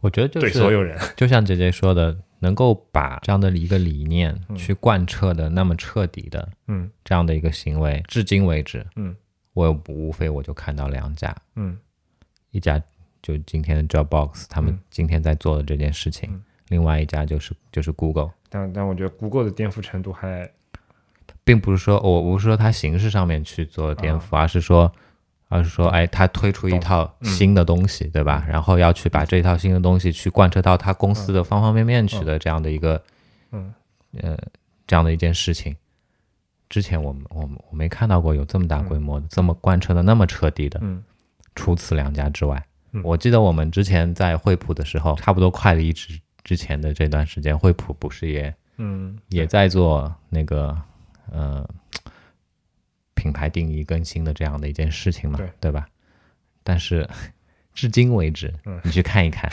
[0.00, 0.98] 我觉得就怼所有人。
[1.14, 4.56] 就像姐姐说的，能够把这样的一个理念嗯。
[4.56, 6.90] 去贯彻的那么彻底的嗯。
[7.04, 9.14] 这样的一个行为，至今为止，嗯。
[9.52, 11.78] 我无非我就看到两家，嗯。
[12.50, 12.82] 一家
[13.22, 14.78] 就今天的 Dropbox，他们嗯。
[14.90, 16.42] 今天在做的这件事情，嗯。
[16.68, 20.50] 另外一家就是就是 Google，但但我觉得 Google 的颠覆程度还
[21.44, 24.20] 并不是说我不是说它形式上面去做颠啊。
[24.28, 24.92] 覆，而是说
[25.48, 27.30] 而是说，哎，他推出一套嗯。
[27.30, 28.44] 新的东西，对吧？
[28.48, 33.02] 然后要去把这套新的东西去贯彻到他公司的方方面面去的这样的一个
[33.52, 33.72] 嗯。
[34.22, 34.36] 呃
[34.86, 35.76] 这样的一件事情。
[36.68, 41.02] 之前我们我们我没看到过有这么大规模的、这么贯彻的那么彻底的，嗯。
[41.54, 43.00] 除此两家之外，嗯。
[43.04, 50.76] 我记得我们之前在惠普的时候，差不多快离职之前的这段时间，惠普不是也嗯，也在做那个
[51.30, 51.68] 呃
[53.16, 55.72] 品牌定义更新的这样的一件事情嘛，对。
[55.72, 55.88] 吧？
[56.62, 57.08] 但是
[57.74, 58.80] 至今为止，嗯。
[58.84, 59.50] 你去看一看，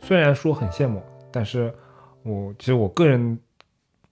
[0.00, 1.72] 虽然说很羡慕，但是
[2.22, 3.38] 我其实我个人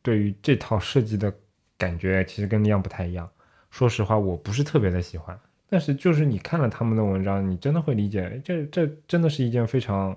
[0.03, 1.35] 对于这套设计的
[1.79, 3.29] 感觉，其实跟那样不太一样。
[3.71, 5.39] 说实话，我不是特别的喜欢。
[5.69, 10.17] 但是就是你看了他们的文章，你真的会理解，哎这这真的是一件非常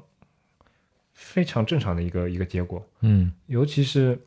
[1.13, 2.85] 非常正常的一个一个结果。
[3.01, 4.17] 嗯尤其是，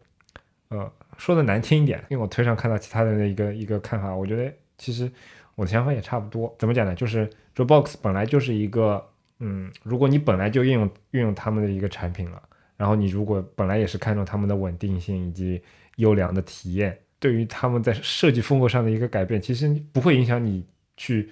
[0.68, 5.11] 呃，说的难听一点，因为我推上看到其他人的一个一个看法，我觉得其实
[5.55, 6.53] 我的想法也差不多。
[6.59, 6.95] 怎么讲呢？
[6.95, 9.09] 就是 Dropbox 本来就是一个，
[9.39, 12.43] 嗯，如果你本来就运用运用他们的一个产品了，
[12.76, 15.62] 然后你如果本来也是看重他们的稳定性以及
[15.97, 20.66] 优良的体验，对于他们在设计风格上的一个改变，其实不会影响你
[20.97, 21.29] 去，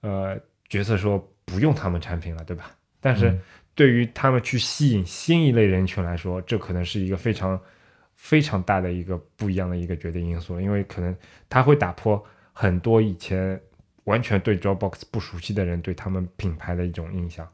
[0.00, 2.70] 呃，决策说不用他们产品了，对吧？
[3.02, 3.40] 但是嗯
[3.74, 7.60] 对于他们去吸引新一类人群来说，这可能是一个非常
[8.14, 11.14] 非常大的一个不一样的一个决定因素，因为可能
[11.50, 12.24] 它会打破
[12.54, 13.60] 很多以前
[14.04, 17.46] 完全对 Dropbox 不熟悉的人对他们品牌的一种印象。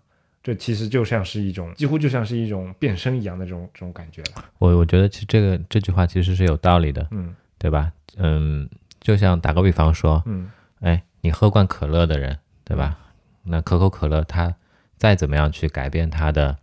[0.45, 4.45] 这其实就像是一种，几乎就像是一种变身一样的这种这种感觉了。
[4.59, 7.93] 我我觉得其实这个这句话其实是有道理的，嗯对吧？
[8.17, 8.69] 嗯，
[9.01, 10.51] 就像打个比方说，嗯
[10.81, 12.99] 哎，你喝惯可乐的人，对吧？
[13.45, 14.53] 那可口可乐它
[14.97, 16.57] 再怎么样去改变它的，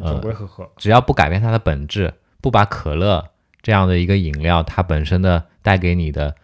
[0.00, 0.70] 呃喝喝。
[0.76, 6.36] 只要不改变它的本质，不把可乐这样的一个饮料它本身的带给你的，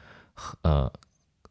[0.62, 0.92] 呃，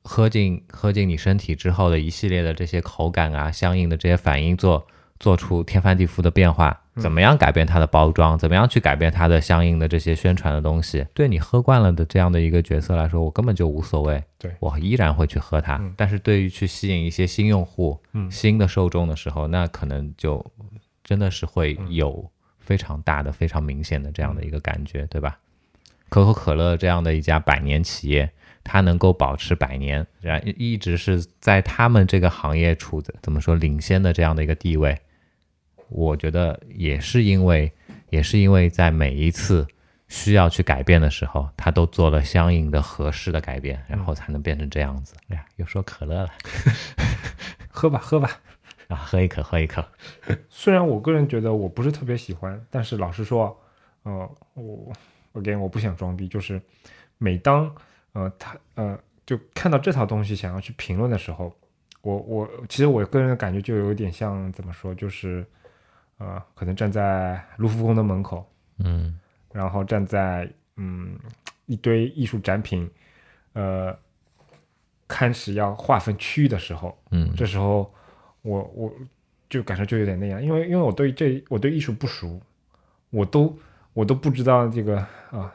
[0.03, 4.85] 喝进喝进你身体之后的一系列的这些口感啊，相应的这些反应做
[5.19, 14.51] 做出天翻地覆的变化，怎么样改变它的包装，怎么样去改变它的相应的这些宣传的东西，对你喝惯了的这样的一个角色来说，我根本就无所谓，对。
[14.59, 15.77] 我依然会去喝它。
[15.77, 15.93] 嗯。
[15.95, 18.29] 但是对于去吸引一些新用户、嗯。
[18.29, 20.45] 新的受众的时候，那可能就
[21.03, 25.37] 真的是会有非常大的、非常明显的这样的一个感觉，对吧？
[26.09, 28.29] 可口可乐这样的一家百年企业，
[28.65, 34.99] 它能够保持百年，然一直是在他们这个行业处的怎么说领先的这样的一个地位，
[35.87, 37.71] 我觉得也是因为，
[38.09, 39.65] 也是因为在每一次
[40.07, 45.13] 需要去改变的时候，它都做了相应的合适的改变，然后才能变成这样子。
[45.29, 46.29] 哎呀，又说可乐了
[47.69, 48.41] 喝吧喝吧。
[48.87, 49.83] 啊，喝一口，喝一口。
[50.47, 53.59] 虽然我个人觉得我不是特别喜欢，但是老实说，
[54.03, 54.93] 呃，我
[55.33, 56.61] again 我不想装逼，就是
[57.17, 57.75] 每当
[58.15, 61.53] 呃他呃就看到这套东西想要去评论的时候，
[62.01, 65.45] 我我其实我个人的感觉就有点像怎么说，就是
[66.17, 68.49] 呃可能站在卢浮宫的门口，
[68.79, 69.19] 嗯
[69.51, 71.17] 然后站在嗯
[71.65, 72.89] 一堆艺术展品，
[73.53, 73.97] 呃
[75.07, 77.93] 开始要划分区域的时候，嗯这时候
[78.41, 78.93] 我我
[79.49, 82.39] 就感受就有点那样，因为因为我对这我对艺术不熟，
[83.09, 83.57] 我都
[83.93, 84.99] 我都不知道这个
[85.31, 85.53] 啊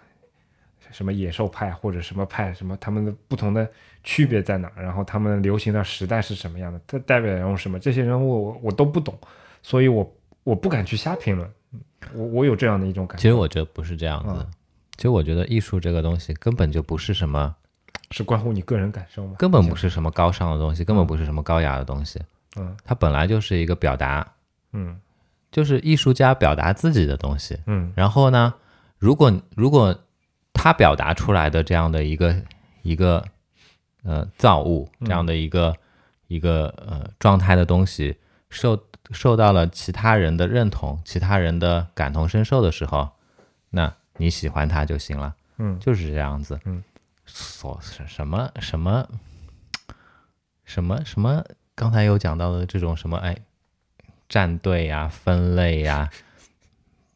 [0.92, 3.68] 什么野兽派或者什么派什么他们的不同的
[4.02, 9.18] 区别在哪，然后他们流行的时代是什么样的，它代表人物什么，这些人物我我都不懂，
[9.62, 11.50] 所以我我不敢去瞎评论，
[12.14, 14.34] 我我有这样的一种感觉，其实我觉得不是这样子。
[14.34, 14.46] 嗯
[14.96, 17.56] 其实我觉得艺术这个东西根本就不是什么，
[18.12, 19.34] 是关乎你个人感受吗？
[19.38, 22.20] 根本不是什么高尚的东西，根本不是什么高雅的东西。
[22.56, 24.30] 嗯它本来就是一个表达，
[24.74, 25.00] 嗯
[25.50, 27.58] 就是艺术家表达自己的东西。
[27.64, 28.52] 嗯然后呢，
[28.98, 29.98] 如果如果
[30.62, 32.36] 他表达出来的这样的一个
[32.82, 33.24] 一个
[34.02, 35.74] 呃造物这样的一个、
[36.26, 38.18] 一个呃状态的东西
[38.50, 38.78] 受
[39.10, 43.08] 受到了其他人的认同，其他人的感同身受的时候，
[43.70, 45.80] 那你喜欢他就行了，嗯。
[45.80, 46.60] 就是这样子。
[46.66, 46.84] 嗯，
[47.24, 49.08] 所什什么什么
[50.66, 51.42] 什么什么，
[51.74, 53.34] 刚才有讲到的这种什么哎
[54.28, 56.10] 战队呀、分类呀、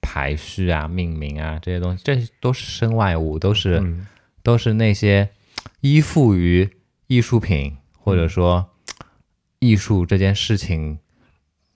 [0.04, 4.06] 排序啊、命名啊这些东西，这都是身外物，都是、嗯。
[4.42, 5.30] 都是那些
[5.80, 6.68] 依附于
[7.06, 8.68] 艺术品或者说
[9.58, 10.98] 艺术这件事情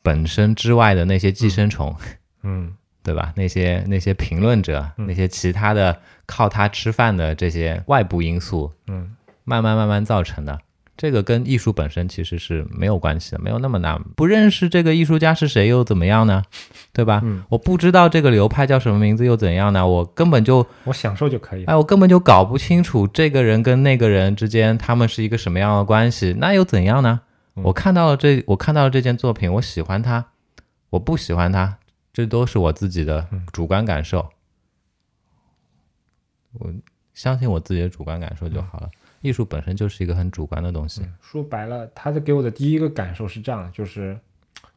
[0.03, 1.97] 本身之外的那些寄生虫，
[2.43, 2.74] 嗯。
[3.01, 3.33] 对吧？
[3.37, 9.16] 那些那些评论者，那些其他的靠它吃饭的这些外部因素，嗯。
[9.45, 10.61] 慢慢慢慢造成的。
[10.99, 14.03] 这个跟艺术本身其实是没有关系的，没有那么难。
[14.17, 16.43] 不认识这个艺术家是谁又怎么样呢？
[16.93, 17.21] 对吧？
[17.23, 19.87] 嗯我不知道这个流派叫什么名字又怎样呢？
[19.87, 21.73] 我根本就我享受就可以了。
[21.73, 27.21] 哎，我根本就搞不清楚这个人跟那个人之间他们是一个什么样的关系，那又怎样呢？
[27.55, 30.27] 我看到了这，我看到了这件作品，我喜欢它，
[30.91, 31.79] 我不喜欢它，
[32.13, 34.29] 这都是我自己的主观感受。
[36.55, 36.73] 我
[37.15, 38.91] 相信我自己的主观感受就好了。
[39.29, 41.07] 艺术本身就是一个很主观的东西。
[41.20, 44.18] 说白了，他的给我的第一个感受是这样的，就是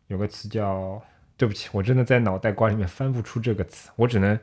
[0.07, 1.01] 有个词叫
[1.37, 4.37] “对不起”，我真的在脑袋瓜里面翻不出这个词，我只能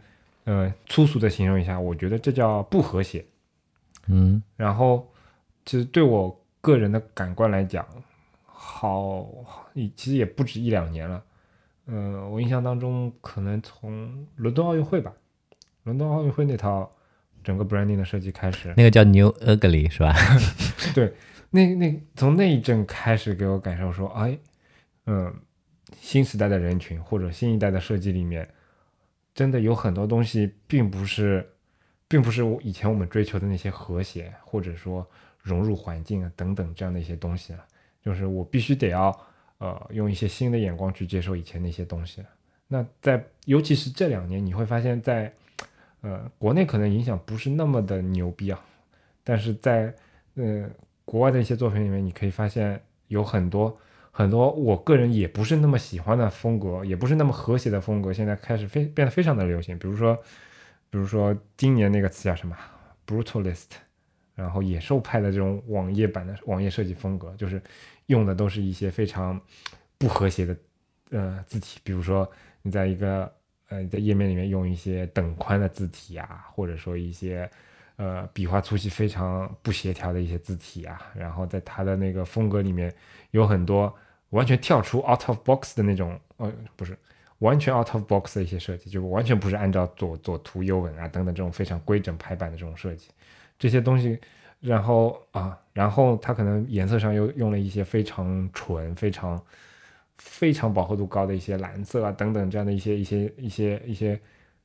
[0.44, 3.22] 呃粗俗的形容一下，我觉得这叫不和谐。
[4.06, 5.06] 嗯，然后
[5.66, 7.86] 其实对我个人的感官来讲，
[8.46, 9.26] 好，
[9.94, 11.22] 其实也不止一两年了。
[11.86, 15.12] 嗯，我印象当中，可能从伦敦奥运会吧，
[15.82, 16.90] 伦敦奥运会那套。
[17.42, 20.14] 整个 branding 的设计开始，那个叫 New Ugly 是吧？
[20.94, 21.12] 对，
[21.50, 24.38] 那那从那一阵开始给我感受说，哎，
[25.06, 25.34] 嗯，
[26.00, 28.48] 新时代的人群或者新一代的设计里面，
[29.34, 31.48] 真的有很多东西并不是，
[32.06, 35.06] 并不是我以前我们追求的那些和谐，或者说
[35.40, 37.64] 融入环境啊等等这样的一些东西了。
[38.02, 39.18] 就是我必须得要
[39.58, 42.22] 呃用一些新的眼光去接受以前那些东西。
[42.66, 45.32] 那在尤其是这两年，你会发现在。
[46.08, 48.58] 呃，国内可能影响不是那么的牛逼啊，
[49.22, 49.94] 但是在
[50.36, 50.66] 呃
[51.04, 53.78] 国外的一些作品里面，你可以发现有很多
[54.10, 59.78] 很多我个人也不是那么喜欢的风格，也不是那么和谐的风格，现在开始非变得非常的流行。
[59.78, 60.16] 比如说，
[60.88, 62.56] 比如说今年那个词叫什么
[63.06, 63.66] ，brutalist，
[64.34, 67.60] 然后野兽派的这种网页版的网页设计风格，就是
[68.06, 69.38] 用的都是一些非常
[69.98, 70.56] 不和谐的
[71.10, 72.26] 呃字体，比如说
[72.62, 73.30] 你在一个。
[73.68, 77.48] 呃，在页面里面用一些等宽的字体啊，或者说一些
[77.96, 82.90] 呃笔画粗细非常不协调的一些字体啊，然后在它的那个风格里面
[83.32, 83.94] 有很多
[84.30, 86.96] 完全跳出 out of box 的那种，呃，不是
[87.40, 93.08] 完全 out of box 的一些设计，就完全不是按照左左图右文啊等等这种非常规整排版的这种设计，
[93.58, 94.18] 这些东西，
[94.60, 99.38] 然后啊，然后它可能颜色上又用了一些非常纯、非常。
[100.18, 104.20] 非常饱和度高的一些蓝色啊，等等这样的一些一些一些一些，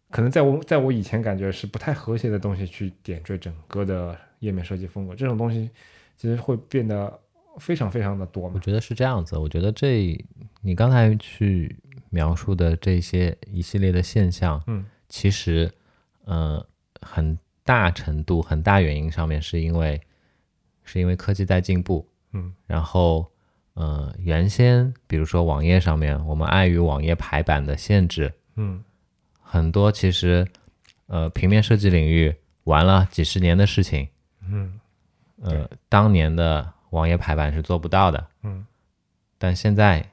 [0.10, 5.70] 可能在我在我以前感觉是不太和谐的东西去点缀整个的页面设计风格，这种东西
[6.18, 7.20] 其实会变得
[7.60, 8.52] 非常非常的多。
[8.54, 10.18] 我觉得是这样子，我觉得这
[10.62, 11.76] 你刚才去
[12.10, 15.72] 描述的这些一系列的现象，嗯，其实，
[16.26, 16.66] 呃，
[17.02, 20.02] 很大程度很大原因上面是因为
[20.84, 23.30] 是因为科技在进步，嗯，然后。
[23.76, 28.84] 呃，原先比如说网页上面，我们碍于网页排版的限制，嗯，
[29.42, 30.48] 很多其实
[31.08, 32.34] 呃平面设计领域
[32.66, 34.08] 玩了几十年的事情，
[34.48, 34.80] 嗯，
[35.42, 38.64] 呃，当年的网页排版是做不到的，嗯，
[39.40, 40.08] 但现在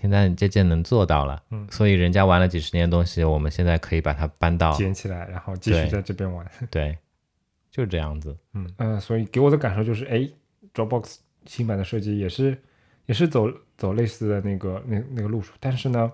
[0.00, 6.96] 现在渐渐能做到了，嗯，所以人家玩了几十年东西，我们现在可以把它搬到捡起来，然后继续在这边玩，对，
[7.70, 8.72] 就是这样子，嗯。
[8.78, 10.26] 嗯，所以给我的感受就是，哎
[10.72, 12.58] ，Dropbox 新版的设计也是。
[13.06, 16.10] 也是走走类似的那个那那个路数，但是呢，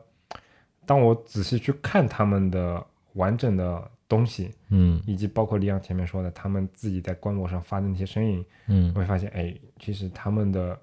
[0.86, 10.78] 当我仔细去看他们的完整的东西，嗯，以及包括李阳前面说的他们自己在官网上发的那些声音，嗯，我会发现，哎，其实他们的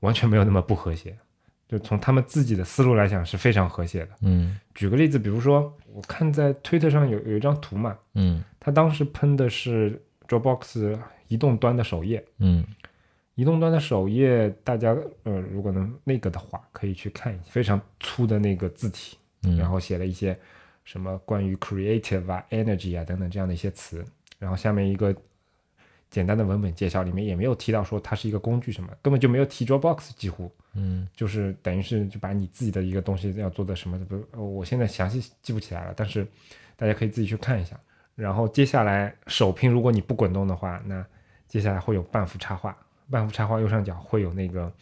[0.00, 1.14] 完全没有那么不和谐，
[1.68, 10.98] 就从他们自己的思路来讲是非常和谐的，嗯，举个例子，比如说我看在推特上有有一张图嘛，嗯，他当时喷的是 Dropbox
[11.28, 12.64] 移动端的首页，嗯。
[13.34, 20.38] 移动端的首页，大家呃，如果能那个的话，可以去看一下，非常粗的那个字体，嗯然后写了一些
[20.84, 24.04] 什么关于 creative 啊、energy 啊等等这样的一些词，
[24.38, 25.14] 然后下面一个
[26.10, 36.26] 简单的文本介绍，里面也没有提到说它是一个工具什么，根本就没有提 Dropbox，几乎，嗯，就是等于是就把你自己的一个东西要做的什么，不，我现在详细记不起来了，但是
[36.76, 37.80] 大家可以自己去看一下。
[38.14, 41.02] 然后接下来首拼，如果你不滚动的话，那
[41.48, 42.76] 接下来会有半幅插画。
[43.12, 44.72] 半幅插画右上角会有那个，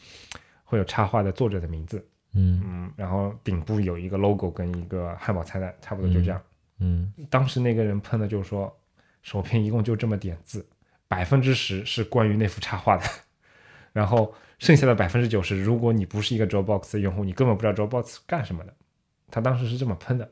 [0.64, 1.98] 会有插画的作者的名字，
[2.32, 6.40] 嗯嗯，然后顶部有一个 logo 跟一个汉堡菜单，差不多就这样。
[6.78, 8.74] 嗯，当时那个人喷的就是说，
[9.22, 10.64] 首篇一共就这么点字，
[11.08, 13.04] 百分之十是关于那幅插画的，
[13.92, 18.72] 然后剩下的百分之九十，如果你不是一个 Dropbox 的用户，你根本不知道 Dropbox 干什么的。
[19.30, 20.30] 他当时是这么喷的，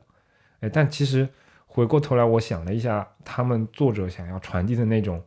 [0.61, 1.27] 哎，但其实
[1.67, 5.21] 回过头来我想了一下，他们作者想要传递的那种。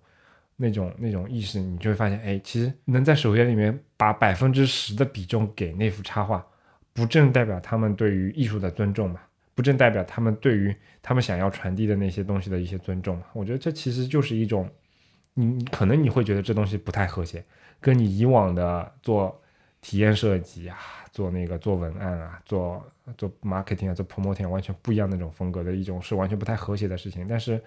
[0.56, 6.44] 那种那种意识，你就会发现，哎，其实能在首页里面把百分之十的比重给那幅插画，
[6.92, 9.20] 不正代表他们对于艺术的尊重嘛？
[9.54, 13.24] 不正代表他们对于他们想要传递的那些东西的一些尊重嘛？
[13.32, 14.68] 我觉得这其实就是一种，
[15.34, 17.44] 你可能你会觉得这东西不太和谐，
[17.80, 19.40] 跟你以往的做
[19.80, 20.78] 体验设计啊，
[21.10, 22.84] 做那个做文案啊，做
[23.18, 27.60] 做 marketing 啊，做 promoting 完全不一样那种风格的一种是完全不太和谐的事情，但是。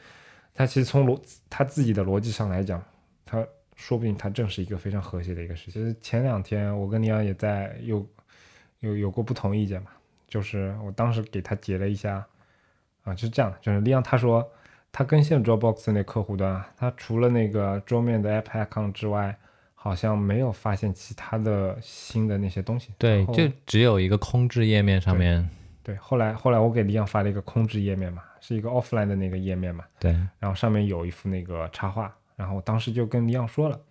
[0.56, 2.82] 他其实从逻他自己的逻辑上来讲，
[3.26, 3.46] 他
[3.76, 5.96] 说不定他正是一个非常和谐的一个事情。
[6.00, 8.08] 前两天我跟李阳也在有
[8.80, 9.92] 有有过不同意见嘛，
[10.30, 12.26] 就是我当时给他截了一下，
[13.04, 14.50] 啊，就是这样的，就是李阳他说
[14.94, 19.38] 他更新了 Dropbox 那客户端，他除了那个桌面的 App Icon 之外，
[19.74, 22.94] 好像没有发现其他的新的那些东西。
[22.98, 25.48] 对，就只有一个空置页面上面，
[25.84, 33.82] 对，后来后来我给李阳发了一个空置页面嘛，是一个 offline 的那个页面嘛，对，然后上面有一幅那个插画，然后我当时就跟李阳说了，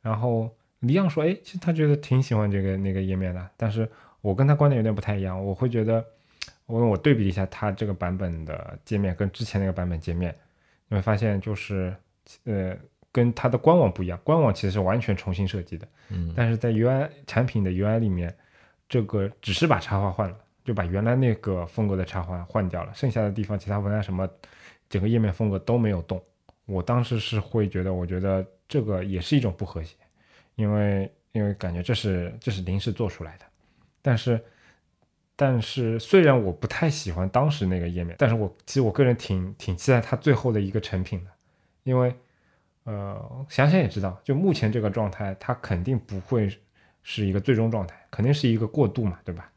[0.00, 0.50] 然后
[0.80, 3.88] 李阳说，哎，其实他觉得挺喜欢这个那个页面的，但是
[4.20, 6.04] 我跟他观点有点不太一样，我会觉得，
[6.66, 10.34] 我我对比一下他这个版本的界面跟之前那个版本界面，
[10.88, 11.94] 你会发现就是，
[12.42, 12.76] 呃，
[13.12, 18.34] 跟它的官网不一样，官网其实是完全重新设计的，嗯，但是在 UI 产品的 UI 里面，
[18.88, 24.28] 这个只是把插画换了，就把原来那个风格的插画换掉了，剩下的地方其他文案什么，
[24.88, 26.22] 整个页面风格都没有动。
[26.66, 29.96] 我当时是会觉得，我觉得这个也是一种不和谐，
[30.54, 33.44] 因为因为感觉这是这是临时做出来的，
[34.00, 34.40] 但是
[35.34, 41.30] 但是虽然我不太喜欢当时那个页面，但是我其实我个人挺挺期待它最后的一个成品的，
[41.82, 42.14] 因为
[42.84, 46.48] 呃想想也知道，就目前这个状态，它肯定不会
[47.02, 49.50] 是一个最终状态，肯定是一个过渡嘛，对吧？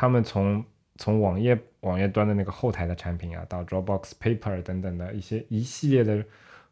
[0.00, 6.24] 他们从从网页网页端的那个后台的产品啊，到 Dropbox Paper 等等的一些一系列的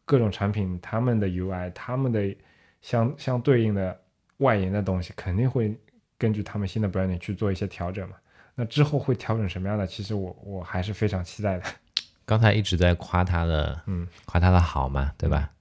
[0.05, 2.33] 各种产品，他们的 UI，他们的
[2.81, 3.99] 相相对应的
[4.37, 5.77] 外延的东西，肯定会
[6.17, 8.15] 根据他们新的 branding 去做一些调整嘛。
[8.55, 9.85] 那之后会调整什么样的？
[9.85, 11.63] 其实我我还是非常期待的。
[12.25, 15.51] 刚才一直在夸他的，嗯，夸他的好嘛，对吧？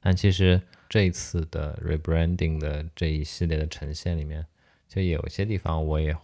[0.00, 4.44] 但其实这一次的 rebranding 的这一系列的呈现里面，
[4.88, 6.16] 就有些地方我也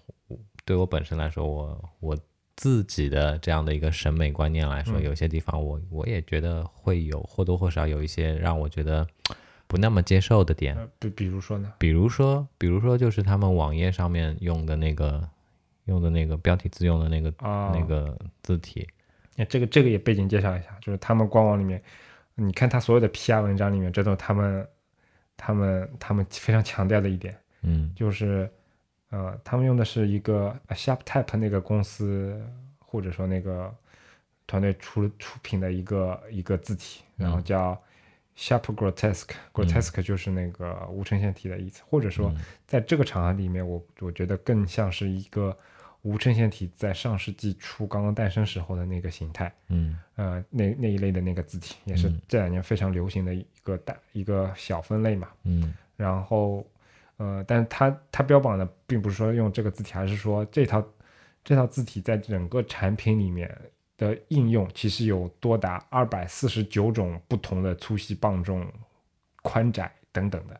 [0.68, 2.18] 对我本身来说，我我
[2.54, 5.02] 自己的这样的一个审美观念来说，嗯。
[5.02, 9.06] 有些地方我我也觉得会有或多或少有一些让我觉得
[9.66, 11.72] 不那么接受的点，呃，比比如说呢？
[11.78, 15.26] 比如说，比如说就是他们网页上面用的那个
[15.86, 18.86] 用的那个标题字用的那个、啊，那个字体，
[19.36, 21.82] 那这个这个也背景介绍一下，就是他们官网里面，
[22.34, 24.68] 你看他所有的 PR 文章里面，这都是他们
[25.34, 27.90] 他们他们非常强调的一点，嗯。
[27.96, 28.50] 就是
[29.10, 32.40] 呃，他们用的是一个呃 SharpType 那个公司
[32.78, 33.74] 或者说那个
[34.46, 37.80] 团队出出品的一个一个字体，然后叫
[38.36, 42.40] Sharp Grotesque，Grotesque 就是那个无衬线体的意思，或者说嗯。
[42.66, 45.56] 在这个场合里面，我我觉得更像是一个
[46.02, 49.52] 无衬线体在上世纪初刚刚诞生时候的那个形态。
[49.68, 49.98] 嗯。
[50.16, 52.20] 呃，那那一类的那个字体，也是嗯。
[52.28, 55.28] 这两年非常流行的一个大一个小分类嘛。
[55.44, 55.74] 嗯。
[55.96, 56.64] 然后，
[57.18, 60.84] 呃，但它它标榜的并不是说用这个字体，而是说这套
[61.44, 63.48] 这套字体在整个产品里面
[63.96, 68.66] 的应用，其实有多达二百四十九种不同的粗细、磅重、
[69.42, 70.58] 宽窄等等的。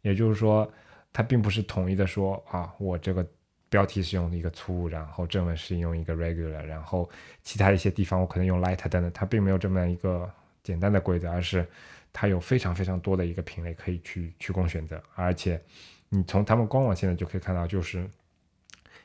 [0.00, 0.68] 也就是说，
[1.12, 3.24] 它并不是统一的说啊，我这个
[3.68, 7.08] 标题是用一个粗，然后正文是用一个 regular，然后
[7.42, 10.28] 其他一些地方我可能用 light 等等，它并没有这么一个
[10.62, 11.66] 简单的规则，而是
[12.12, 15.60] 它有非常非常多的一个品类可以去去供选择，而且
[16.08, 18.08] 你从他们官网现在就可以看到，就是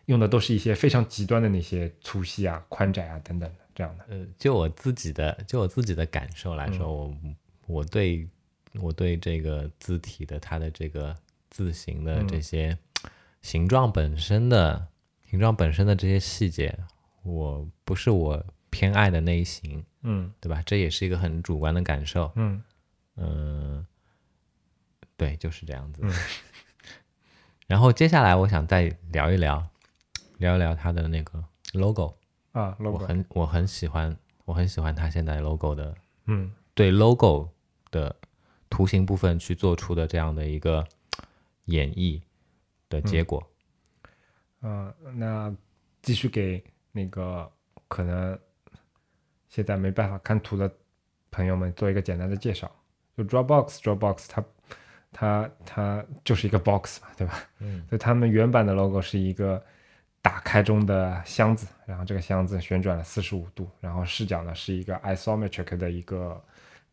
[0.06, 4.06] 用的都是一些非常极端的那些粗细啊、宽窄啊等等的这样的。
[4.10, 7.18] 呃，就我自己的就我自己的感受来说，我
[7.66, 8.28] 我对
[8.74, 11.16] 我对这个字体的它的这个
[11.50, 12.78] 字形的这些
[13.42, 14.88] 形状本身的、
[15.30, 16.78] 形状本身的这些细节，
[17.24, 20.62] 我不是我偏爱的那一型，嗯对吧？
[20.66, 22.32] 这也是一个很主观的感受。
[22.36, 22.62] 嗯
[23.18, 23.86] 嗯，
[25.16, 26.02] 对，就是这样子。
[26.04, 26.12] 嗯
[27.68, 29.68] 然后接下来我想再聊一聊，
[30.38, 31.44] 聊一聊它的那个
[31.74, 32.18] logo。
[32.54, 35.94] 啊，logo，很我很喜欢，我很喜欢它现在 logo 的
[36.28, 37.50] 嗯对 logo
[37.92, 38.16] 的
[38.70, 40.88] 图形部分去做出的这样的一个
[41.66, 42.22] 演绎
[42.88, 43.46] 的结果。
[44.62, 45.54] 呃，那
[46.02, 46.64] 继续给
[46.94, 47.52] 那个
[47.90, 48.40] 可能
[49.50, 50.74] 现在没办法看图的
[51.32, 52.74] 朋友们做一个简单的介绍。
[53.18, 54.46] 就 Dropbox，Dropbox 它
[55.12, 57.40] 它它就是一个 box 嘛，对吧？
[57.60, 59.62] 嗯，所以他们原版的 logo 是一个
[60.22, 66.40] 打开中的箱子，然后这个箱子旋转了四十五度，然后视角呢是一个 isometric 的一个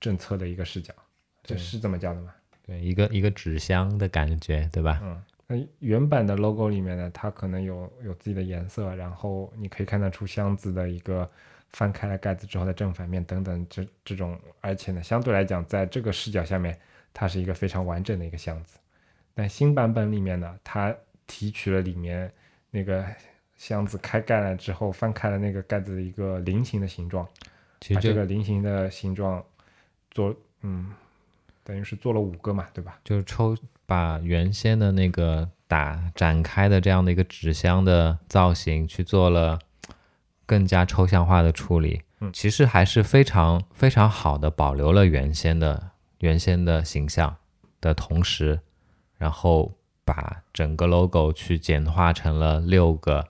[0.01, 0.95] 正侧的一个视角，
[1.43, 2.33] 这是这么叫的吗？
[2.67, 5.01] 对，一个一个纸箱的感觉，对吧？
[5.03, 11.31] 嗯，那原版的 logo 里面呢，它可能有有自己的颜色，然后你可以看得出箱子的一个
[11.75, 16.79] 翻开了盖子之后的正反面等等这这种，而且呢，相对来讲，在这个视角下面，
[17.13, 18.79] 它是一个非常完整的一个箱子。
[19.35, 20.95] 但新版本里面呢，它
[21.27, 22.33] 提取了里面
[22.71, 23.05] 那个
[23.57, 27.29] 箱子开盖了之后翻开了那个盖子的一个菱形的形状，
[27.81, 29.45] 其实这个菱形的形状
[30.13, 30.93] 做嗯
[31.65, 33.01] 等于是做了五个嘛，对吧？
[33.03, 39.59] 就是抽把原先的那个打展开的这样的一个纸箱的造型去做了
[40.47, 47.37] 更加抽象化的处理，嗯其实还是非常非常好的保留了原先的原先的形象
[47.81, 48.61] 的同时，
[49.17, 49.73] 然后
[50.05, 53.27] 把整个 logo 去简化成了六个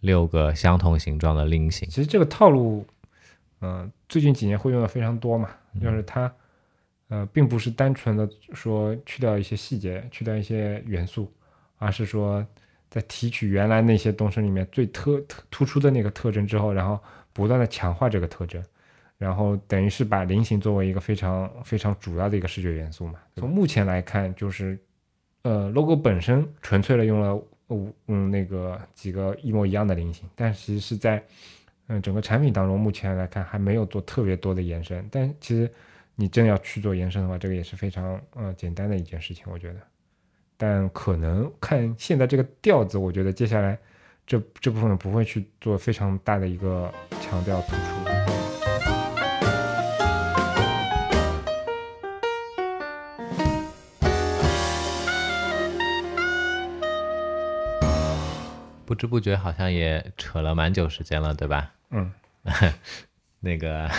[0.00, 1.88] 六个相同形状的菱形。
[1.88, 2.86] 其实这个套路，
[3.60, 6.32] 嗯、最近几年会用的非常多嘛，就是它，
[7.08, 11.32] 呃，并不是单纯的说去掉一些细节，去掉一些元素，
[11.78, 12.44] 而是说
[12.90, 16.98] 在提取原来那些东升里面最特特突出的那个特征之后，然后
[17.32, 18.60] 不断的强化这个特征，
[19.16, 23.20] 然后等于是把菱形作为一个非常非常主要的一个视觉元素嘛。
[23.36, 24.76] 从目前来看，就是
[25.42, 27.36] 呃，logo 本身纯粹的用了
[27.68, 31.22] 五嗯那个几个一模一样的菱形，但其实是在
[31.86, 35.06] 嗯整个产品当中，目前来看还没有做特别多的延伸。
[35.12, 35.70] 但其实
[36.16, 39.80] 你真要去做延伸的话，这个也是非常呃简单的一件事情，我觉得。
[40.62, 43.78] 但可能看现在这个调子，我觉得接下来
[44.26, 47.76] 这这部分不会去做非常大的一个强调突出。
[58.84, 61.72] 不知不觉好像也扯了蛮久时间了，对吧？
[61.88, 62.12] 嗯，
[63.40, 63.90] 那个，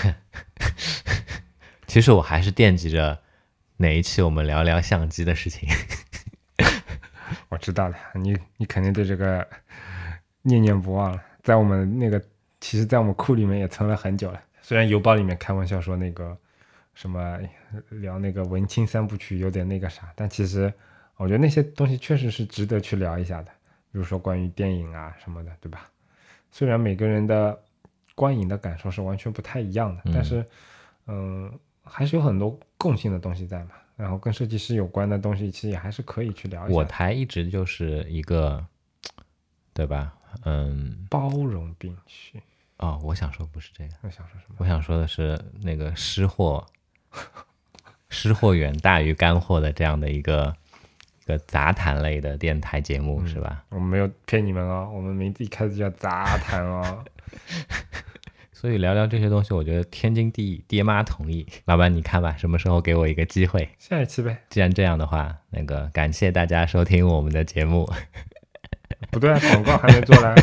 [1.87, 3.17] 其实我还是惦记着
[3.77, 5.67] 哪一期我们聊聊相机的事情。
[7.61, 9.47] 我知道了，你你肯定对这个
[10.41, 12.19] 念念不忘了，在我们那个，
[12.59, 14.41] 其实，在我们库里面也存了很久了。
[14.63, 16.35] 虽然邮包里面开玩笑说那个
[16.95, 17.39] 什么
[17.89, 20.73] 聊那个文青三部曲有点那个啥，但其实
[21.17, 23.51] 我觉得那些东西确实是值得去聊一下的，
[23.91, 25.87] 比如说关于电影啊什么的，对吧？
[26.51, 27.61] 虽然每个人的
[28.15, 30.43] 观影的感受是完全不太一样的，但是
[31.05, 33.71] 嗯、还是有很多共性的东西在嘛。
[34.01, 36.75] 然后跟设计师有关的东西，其实也还是可以去聊一下。
[36.75, 38.65] 我台一直就是一个，
[39.73, 40.13] 对吧？
[40.43, 42.41] 嗯，包容并蓄。
[42.77, 44.55] 哦，我想说不是这个，我想说什么？
[44.57, 46.65] 我想说的是那个湿货，
[48.09, 50.55] 湿货远大于干货的这样的一个
[51.21, 53.63] 一个杂谈类的电台节目，是吧？
[53.69, 57.05] 我们没有骗你们哦，我们名字一开始叫杂谈哦。
[58.61, 61.43] 所以聊聊这些东西，我觉得天经地义，爹妈同意。
[61.65, 63.67] 老板，你看吧，什么时候给我一个机会？
[63.79, 64.37] 下一期呗。
[64.51, 67.91] 既然这样的话，那个感谢大家收听我们的节目。
[69.09, 70.35] 不对啊，广告还没做来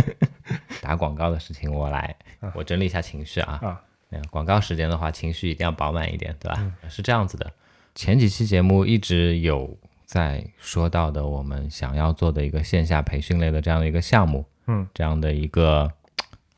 [0.82, 2.14] 打广告的事情我来，
[2.52, 3.58] 我整理一下情绪啊。
[3.62, 3.80] 啊。
[4.10, 6.70] 那广告时间的话，情绪一定要饱满一点，对吧？
[6.90, 7.50] 是这样子的，
[7.94, 9.74] 前几期节目一直有
[10.04, 15.90] 在说到的，我们想要做的一个线下培训类的这样的一个项目，嗯，这样的一个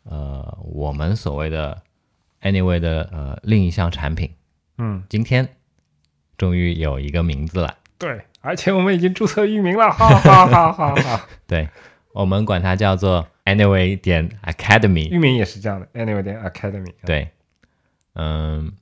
[0.05, 1.83] 呃，我们所谓的
[2.43, 4.31] anyway 的呃另一项产品，
[4.79, 5.49] 嗯，今天
[6.39, 11.29] 终于有一个名字了，对，而且我们已经注册域名了，哈哈哈哈哈。
[11.47, 11.69] 对
[12.13, 17.29] 我们管它叫做 anyway 点 academy，域名也是这样的，anyway 点 academy。，对，
[18.15, 18.73] 嗯，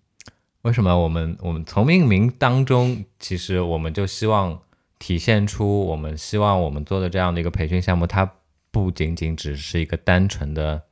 [0.62, 4.60] 为什么我们我们从命名当中，其实我们就希望
[4.98, 8.30] 体现出我们希望我们做的这样的一个培训项目，它
[8.70, 10.82] 不仅仅只是一个单纯的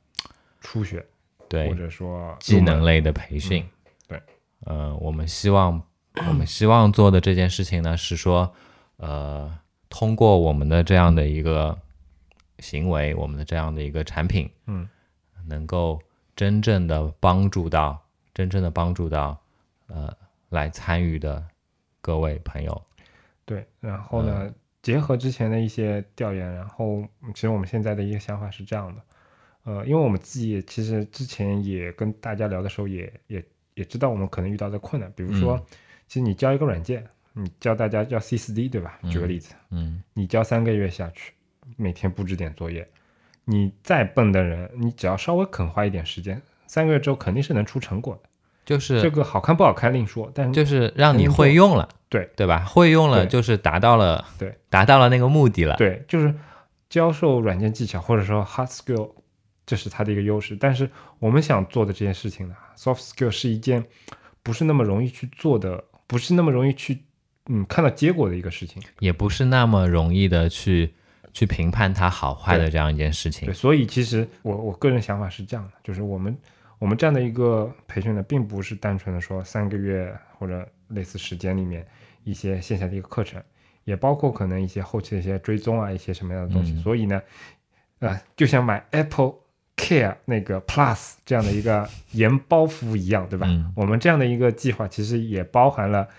[0.67, 1.05] 初学
[1.47, 3.63] 对或者说技能类的培训。
[3.63, 3.69] 嗯
[4.09, 4.21] 对，
[4.65, 5.81] 呃，我们希望
[6.27, 8.53] 我们希望做的这件事情呢，是说，
[8.97, 9.57] 呃，
[9.87, 11.77] 通过我们的这样的一个
[12.59, 14.89] 行为，我们的这样的一个产品，嗯，
[15.45, 16.01] 能够
[16.35, 17.97] 真正的帮助到
[18.33, 19.39] 真正的帮助到
[19.87, 20.13] 呃
[20.49, 21.41] 来参与的
[22.01, 22.81] 各位朋友。
[23.45, 29.01] 对，然后呢，结合之前的一些调研，然后嗯其实我们现在的一个想法是这样的，
[29.67, 35.61] 呃，因为我们自己也其实之前也跟大家聊的时候也也也知道我们可能遇到的困难，比如说，
[36.07, 38.97] 其实你教一个软件，你教大家叫 C 四 D 对吧？
[39.11, 41.33] 举个例子，嗯你教三个月下去，
[41.75, 42.87] 每天布置点作业，
[43.43, 48.29] 你再笨的人，你只要稍微肯花一点时间，三个月之后肯定是能出成果的。
[48.63, 52.63] 就是这个好看不好看另说，但就是让你会用了，对对吧？
[52.63, 55.75] 会用了就是达到了对达到了那个目的了。
[55.75, 56.33] 对，就是
[56.89, 59.11] 教授软件技巧或者说 hard skill，
[59.67, 60.55] 这是它的一个优势。
[60.55, 60.89] 但是
[61.19, 63.85] 我们想做的这件事情呢，soft skill 是一件
[64.41, 67.03] 不是那么容易去做的，不是那么容易去
[67.45, 68.81] 嗯看到结果的一个事情。
[68.99, 70.91] 也不是那么容易的去
[71.33, 73.53] 去评判它好坏的这样一件事情对，。
[73.53, 76.35] 所以其实我我个人想法是这样的，就是我们
[76.79, 81.85] 我们这样的一个培训呢，并不是单纯的说三个月或者类似时间里面
[82.23, 83.43] 一些线下的一个课程，
[83.83, 86.71] 也包括可能一些后期的一些追踪啊，一些什么样的东西。
[86.73, 87.21] 嗯所以呢，
[87.99, 89.33] 呃，就像买 Apple
[89.77, 93.47] Care 那个 Plus 这样的一个研包服务一样，对吧？
[93.47, 96.09] 嗯我们这样的一个计划其实也包含了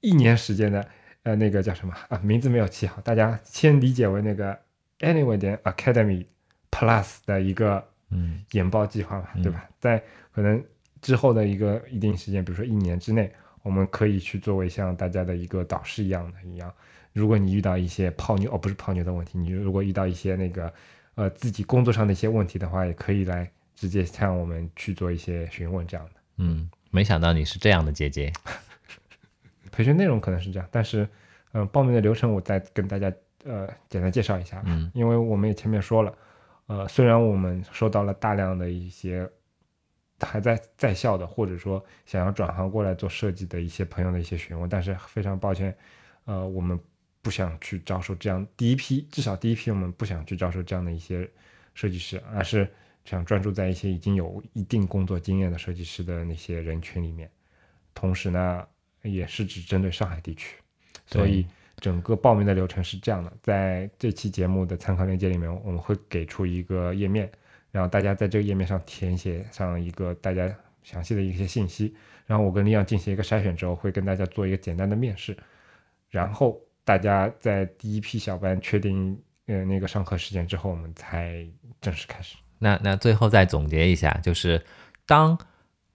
[0.00, 0.86] 一年时间的，
[1.22, 2.20] 呃，那个叫什么啊？
[2.22, 4.56] 名字没有起好，大家先理解为那个
[5.00, 6.26] Anyway 点 Academy
[6.70, 9.68] Plus 的一个嗯研包计划嘛，嗯对吧？
[9.80, 10.62] 在可能
[11.00, 13.32] 之后的一个一定时间，比如说一年之内，
[13.62, 16.72] 我们可以去作为像大家的一个导师一样的一样。
[17.14, 20.72] 如果你遇到一些泡妞哦，不是泡妞的问题，你如果遇到一些那个
[21.18, 26.12] 呃自己工作上的一些问题的话，也可以来直接向我们去做一些询问这样的。
[26.36, 28.32] 嗯，没想到你是这样的姐姐。
[29.72, 31.02] 培训内容可能是这样，但是
[31.52, 33.12] 嗯、呃报名的流程我再跟大家
[33.44, 34.62] 呃简单介绍一下。
[34.64, 36.14] 嗯因为我们也前面说了，
[36.66, 39.28] 呃，虽然我们收到了大量的一些
[40.20, 45.76] 还在在校的，或者说想要转行过来做设计的一些朋友的一些询问，但是非常抱歉，
[46.24, 46.78] 呃，我们
[47.28, 51.28] 不想去招收这样第一批，至少第一批我们不想去招收这样的一些
[51.74, 52.66] 设计师，而是
[53.04, 57.30] 想专注在一些已经有一定工作经验的设计师的那些人群里面，
[57.92, 58.66] 同时呢，
[59.02, 60.56] 也是只针对上海地区，
[61.04, 61.46] 所以。
[61.80, 67.30] 整个报名的流程是这样的，在这期节目的参考链接里面，我们会给出一个页面，
[67.70, 70.52] 然后大家在这个页面上填写上一个大家
[70.82, 71.94] 详细的一些信息，
[72.26, 75.36] 然后我跟李阳进行一个筛选之后，会跟大家做一个简单的面试，
[76.10, 81.46] 然后大家在第一批小班确定呃那个上课时间之后，我们才
[81.82, 82.34] 正式开始。
[82.58, 84.64] 那那最后再总结一下，就是
[85.04, 85.38] 当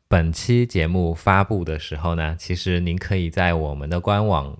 [0.07, 4.55] 本期节目发布的时候呢，其实您可以在我们的官网，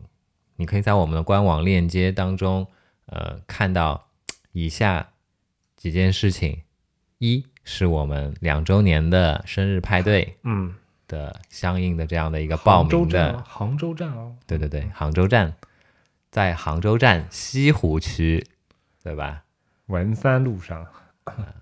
[0.56, 2.66] 你可以在我们的官网链接当中，
[3.06, 4.08] 呃，看到
[4.54, 5.10] 以下
[5.78, 6.64] 几件事情：
[7.20, 10.74] 一是我们两周年的生日派对嗯，
[11.08, 15.54] 的相应的这样的一个报杭州名的杭州站哦，对对对，杭州站，
[16.34, 18.44] 在杭州站西湖区，
[19.04, 19.44] 对吧
[19.86, 20.84] 文三路上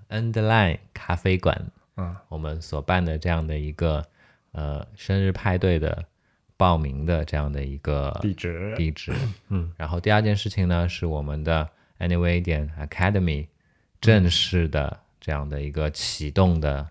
[0.07, 4.05] ？Endline 咖啡馆，啊，我们所办的这样的一个
[4.53, 6.05] 呃生日派对的
[6.55, 9.13] 报名的这样的一个地址，地址。
[9.49, 11.69] 嗯，然后第二件事情呢，是我们的
[11.99, 13.47] Anyway 点 Academy
[13.99, 16.87] 正式的这样的一个启动的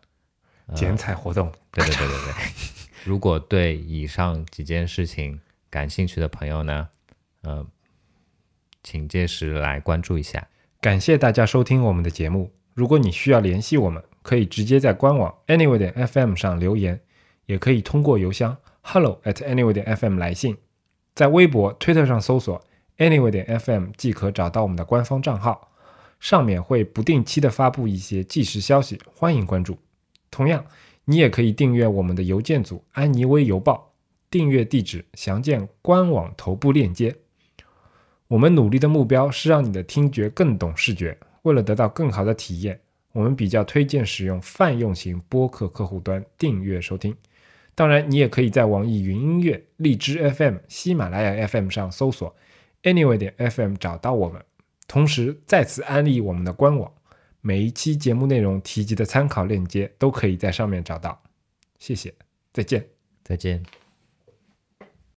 [0.74, 2.34] 剪彩活动，对对对对对。
[3.06, 5.40] 如果对以上几件事情
[5.70, 6.86] 感兴趣的朋友呢，
[7.42, 7.66] 呃，
[8.82, 10.48] 请届时来关注一下。
[10.80, 12.50] 感谢大家收听我们的节目。
[12.74, 17.00] 如果你需要联系我们，可以直接在官网 anyway 点 fm 上留言，
[17.46, 20.56] 也可以通过邮箱 hello at anyway 点 fm 来信。
[21.14, 22.62] 在微博、推特上搜索
[22.98, 25.70] anyway 点 fm 即可找到我们的官方账号，
[26.20, 29.76] 上面会不定期的发布一些即时消息，欢迎关注。
[30.30, 30.64] 同样，
[31.04, 33.92] 你也可以订阅我们的邮件组安妮微邮报，
[34.30, 37.16] 订阅地址详见官网头部链接。
[38.30, 41.18] 我们努力的目标是让你的听觉更懂视觉。
[41.42, 42.80] 为了得到更好的体验，
[43.10, 47.12] 我们比较推荐使用泛用型播客客户端订阅收听。
[47.74, 52.32] 当然，你也可以在网易云音乐、荔枝 FM、喜马拉雅 FM 上搜索
[52.84, 54.40] Anyway 点 FM 找到我们。
[54.86, 56.92] 同时，再次安利我们的官网，
[57.40, 61.20] 每一期节目内容提及的参考链接都可以在上面找到。
[61.80, 62.14] 谢谢，
[62.52, 62.86] 再见。
[63.24, 63.89] 再见。